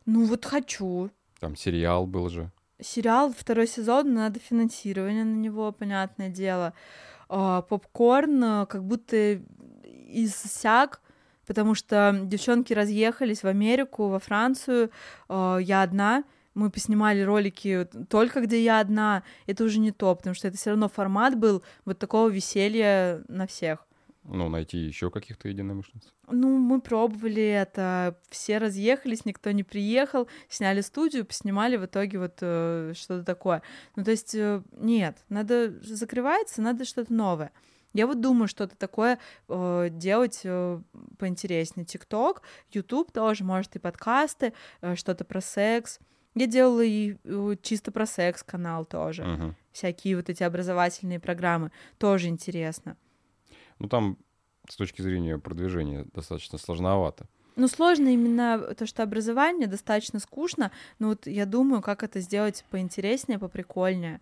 [0.09, 1.11] ну вот хочу.
[1.39, 2.51] Там сериал был же.
[2.81, 6.73] Сериал, второй сезон, надо финансирование на него, понятное дело.
[7.27, 9.39] А, попкорн э, как будто
[9.83, 11.01] иссяк,
[11.45, 14.89] потому что девчонки разъехались в Америку, во Францию,
[15.27, 16.23] а, я одна,
[16.55, 20.71] мы поснимали ролики только где я одна, это уже не то, потому что это все
[20.71, 23.85] равно формат был вот такого веселья на всех.
[24.23, 26.11] Ну, найти еще каких-то единомышленцев.
[26.29, 32.37] Ну, мы пробовали это, все разъехались, никто не приехал, сняли студию, поснимали в итоге вот
[32.41, 33.61] э, что-то такое.
[33.95, 37.51] Ну, то есть, э, нет, надо закрывается, надо что-то новое.
[37.93, 39.17] Я вот думаю, что-то такое
[39.47, 40.79] э, делать э,
[41.17, 41.85] поинтереснее.
[41.85, 45.99] ТикТок, Ютуб тоже, может, и подкасты, э, что-то про секс.
[46.35, 49.23] Я делала и э, чисто про секс канал тоже.
[49.23, 49.53] Uh-huh.
[49.71, 51.71] Всякие вот эти образовательные программы.
[51.97, 52.95] Тоже интересно.
[53.79, 54.17] Ну, там
[54.67, 57.27] с точки зрения продвижения достаточно сложновато.
[57.55, 62.63] Ну, сложно именно то, что образование достаточно скучно, но вот я думаю, как это сделать
[62.69, 64.21] поинтереснее, поприкольнее.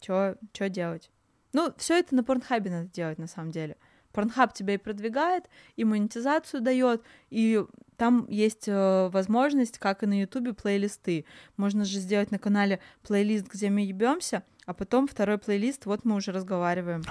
[0.00, 1.10] Что делать?
[1.52, 3.76] Ну, все это на Порнхабе надо делать, на самом деле.
[4.12, 5.44] Порнхаб тебя и продвигает,
[5.76, 7.62] и монетизацию дает, и
[7.96, 11.24] там есть э, возможность, как и на Ютубе, плейлисты.
[11.56, 16.16] Можно же сделать на канале плейлист, где мы ебемся, а потом второй плейлист, вот мы
[16.16, 17.02] уже разговариваем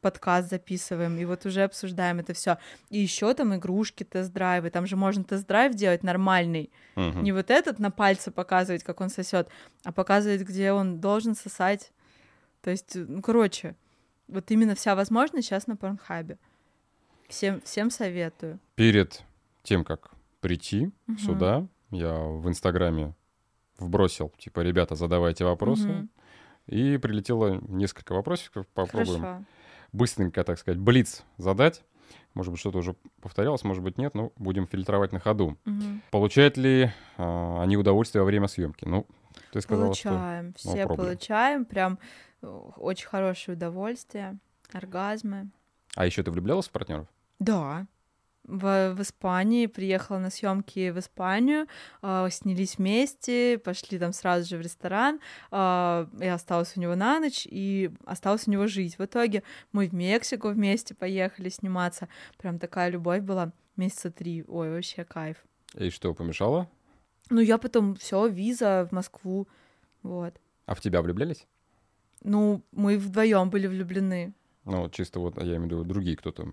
[0.00, 2.58] подкаст записываем, и вот уже обсуждаем это все.
[2.90, 4.70] И еще там игрушки, тест-драйвы.
[4.70, 6.70] Там же можно тест-драйв делать нормальный.
[6.96, 7.22] Uh-huh.
[7.22, 9.48] Не вот этот на пальце показывать, как он сосет,
[9.84, 11.92] а показывать, где он должен сосать.
[12.62, 13.76] То есть, ну, короче,
[14.28, 16.38] вот именно вся возможность сейчас на Порнхабе.
[17.28, 18.58] Всем, всем советую.
[18.74, 19.22] Перед
[19.62, 21.18] тем, как прийти uh-huh.
[21.18, 23.14] сюда, я в Инстаграме
[23.78, 25.88] вбросил, типа, ребята, задавайте вопросы.
[25.88, 26.08] Uh-huh.
[26.66, 29.20] И прилетело несколько вопросиков, попробуем.
[29.20, 29.44] Хорошо
[29.92, 31.82] быстренько, так сказать, блиц задать.
[32.34, 35.58] Может быть, что-то уже повторялось, может быть, нет, но будем фильтровать на ходу.
[35.66, 35.84] Угу.
[36.10, 38.84] Получают ли а, они удовольствие во время съемки?
[38.84, 39.06] Ну,
[39.52, 40.70] ты сказала, получаем, что...
[40.70, 41.98] все получаем, прям
[42.42, 44.38] э, очень хорошее удовольствие,
[44.72, 45.50] оргазмы.
[45.94, 47.06] А еще ты влюблялась в партнеров?
[47.38, 47.86] Да
[48.48, 51.66] в, в Испании, приехала на съемки в Испанию,
[52.02, 55.20] э, снялись вместе, пошли там сразу же в ресторан,
[55.50, 58.98] э, я осталась у него на ночь и осталась у него жить.
[58.98, 59.42] В итоге
[59.72, 65.36] мы в Мексику вместе поехали сниматься, прям такая любовь была месяца три, ой, вообще кайф.
[65.74, 66.68] И что, помешало?
[67.30, 69.46] Ну, я потом все, виза в Москву,
[70.02, 70.34] вот.
[70.64, 71.46] А в тебя влюблялись?
[72.22, 74.34] Ну, мы вдвоем были влюблены.
[74.64, 76.52] Ну, чисто вот, я имею в виду, другие кто-то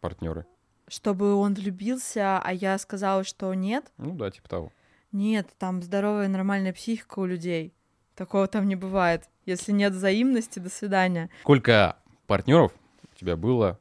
[0.00, 0.46] партнеры.
[0.88, 3.92] Чтобы он влюбился, а я сказала, что нет.
[3.98, 4.72] Ну да, типа того.
[5.12, 7.72] Нет, там здоровая нормальная психика у людей.
[8.14, 9.28] Такого там не бывает.
[9.46, 11.30] Если нет взаимности, до свидания.
[11.40, 12.72] Сколько партнеров
[13.12, 13.78] у тебя было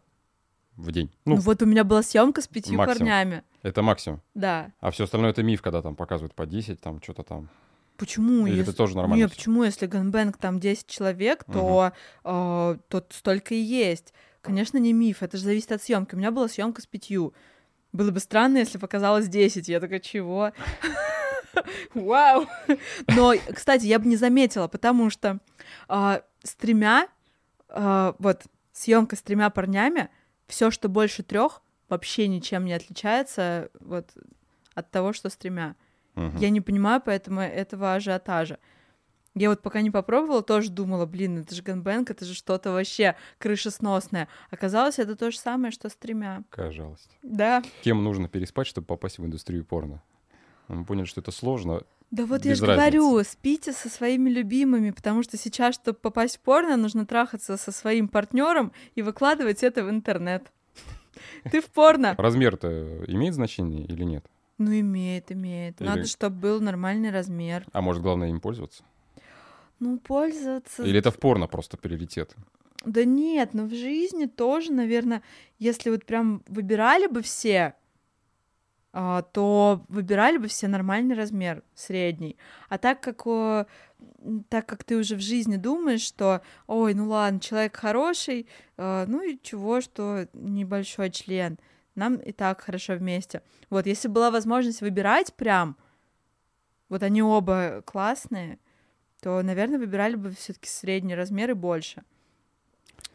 [0.75, 1.11] в день?
[1.25, 2.99] Ну, вот у меня была съемка с пятью максимум.
[2.99, 3.43] парнями.
[3.61, 4.21] Это максимум.
[4.33, 4.71] Да.
[4.79, 7.49] А все остальное это миф, когда там показывают по 10, там что-то там.
[7.97, 8.47] Почему?
[8.47, 8.69] Или если...
[8.69, 9.23] это тоже нормально?
[9.23, 9.63] Нет, почему?
[9.63, 11.93] Если ганбэнг там 10 человек, то,
[12.23, 14.13] э, то столько и есть.
[14.43, 16.15] Конечно, не миф, это же зависит от съемки.
[16.15, 17.33] У меня была съемка с пятью.
[17.93, 19.69] Было бы странно, если показалось 10.
[19.69, 20.51] Я такая, чего?
[21.93, 22.45] Вау!
[23.07, 25.39] Но, кстати, я бы не заметила, потому что
[25.87, 27.07] э, с тремя,
[27.69, 30.09] э, вот, съемка с тремя парнями,
[30.47, 34.11] все, что больше трех, вообще ничем не отличается вот
[34.75, 35.77] от того, что с тремя.
[36.15, 36.37] Мгм.
[36.37, 38.59] Я не понимаю поэтому этого ажиотажа.
[39.35, 43.15] Я вот пока не попробовала, тоже думала, блин, это же ганбэнг, это же что-то вообще
[43.39, 44.27] крышесносное.
[44.51, 46.43] Оказалось, это то же самое, что с тремя.
[46.49, 47.17] Какая жалость.
[47.23, 47.63] Да.
[47.83, 50.03] Кем нужно переспать, чтобы попасть в индустрию порно?
[50.67, 51.81] Мы поняли, что это сложно.
[52.11, 52.75] Да вот я же разницы.
[52.75, 57.71] говорю, спите со своими любимыми, потому что сейчас, чтобы попасть в порно, нужно трахаться со
[57.71, 60.51] своим партнером и выкладывать это в интернет.
[61.51, 62.13] Ты в порно.
[62.15, 64.25] Размер-то имеет значение или нет?
[64.59, 65.81] Ну, имеет, имеет.
[65.81, 67.65] Или- Надо, чтобы был нормальный размер.
[67.71, 68.83] А может, главное им пользоваться?
[69.79, 70.83] Ну, пользоваться...
[70.83, 72.35] Или это в порно просто приоритет?
[72.85, 75.23] Да нет, но в жизни тоже, наверное,
[75.59, 77.75] если вот прям выбирали бы все,
[78.95, 82.37] а, то выбирали бы все нормальный размер, средний.
[82.69, 87.39] А так как, м, так как ты уже в жизни думаешь, что, ой, ну ладно,
[87.39, 88.47] человек хороший,
[88.77, 91.57] а, ну и чего, что небольшой член,
[91.95, 93.41] нам и так хорошо вместе.
[93.69, 95.75] Вот, если была возможность выбирать прям,
[96.89, 98.59] вот они оба классные,
[99.23, 102.03] то, наверное, выбирали бы все-таки средний размер и больше.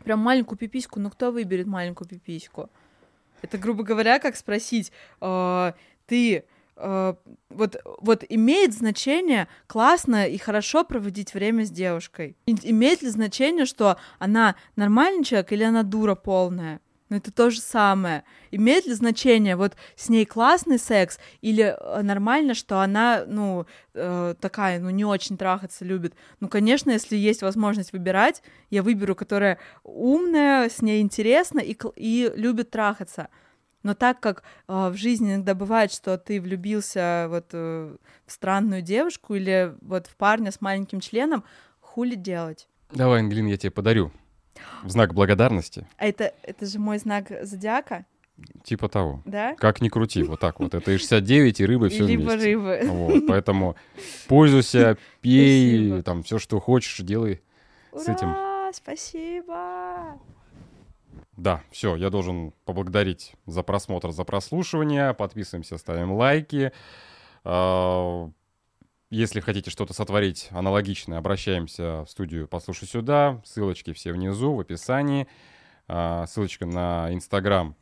[0.04, 2.70] Прям маленькую пипиську, ну кто выберет маленькую пипиську?
[3.42, 4.90] Это, грубо говоря, как спросить,
[5.20, 5.72] э,
[6.06, 6.44] ты
[6.76, 7.14] э,
[7.50, 12.36] вот, вот имеет значение классно и хорошо проводить время с девушкой?
[12.46, 16.80] И- Имеет ли значение, что она нормальный человек или она дура полная?
[17.08, 18.24] Ну, это то же самое.
[18.50, 24.34] Имеет ли значение, вот с ней классный секс или э, нормально, что она, ну, э,
[24.38, 26.14] такая, ну, не очень трахаться любит?
[26.40, 32.30] Ну, конечно, если есть возможность выбирать, я выберу, которая умная, с ней интересно и, и
[32.34, 33.28] любит трахаться.
[33.82, 37.96] Но так как э, в жизни иногда бывает, что ты влюбился вот э,
[38.26, 41.42] в странную девушку или вот в парня с маленьким членом,
[41.80, 42.68] хули делать?
[42.92, 44.12] Давай, Ангелин, я тебе подарю.
[44.84, 45.86] В знак благодарности.
[45.96, 48.04] А это, это же мой знак зодиака,
[48.62, 49.20] Типа того.
[49.24, 49.56] да?
[49.56, 50.72] Как ни крути, вот так вот.
[50.72, 52.46] Это и 69, и рыбы, все либо вместе.
[52.54, 52.80] рыбы.
[52.86, 53.74] Вот, поэтому
[54.28, 56.02] пользуйся, пей, Спасибо.
[56.04, 57.40] там все, что хочешь, делай.
[57.92, 58.30] с этим.
[58.30, 60.18] Ура, спасибо!
[61.36, 65.14] Да, все, я должен поблагодарить за просмотр, за прослушивание.
[65.14, 66.72] Подписываемся, ставим лайки.
[69.10, 73.40] Если хотите что-то сотворить аналогичное, обращаемся в студию «Послушай сюда».
[73.44, 75.26] Ссылочки все внизу, в описании.
[75.86, 77.74] А, Ссылочка на Инстаграм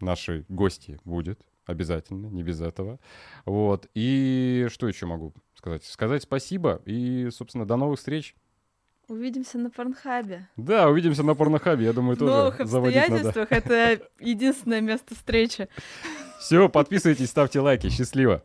[0.00, 2.98] нашей гости будет обязательно, не без этого.
[3.44, 3.88] Вот.
[3.94, 5.84] И что еще могу сказать?
[5.84, 8.34] Сказать спасибо и, собственно, до новых встреч.
[9.06, 10.48] Увидимся на Порнхабе.
[10.56, 11.84] Да, увидимся на порнохабе.
[11.84, 13.28] Я думаю, В новых тоже заводить надо.
[13.28, 15.68] обстоятельствах это единственное место встречи.
[16.38, 17.90] Все, подписывайтесь, ставьте лайки.
[17.90, 18.44] Счастливо.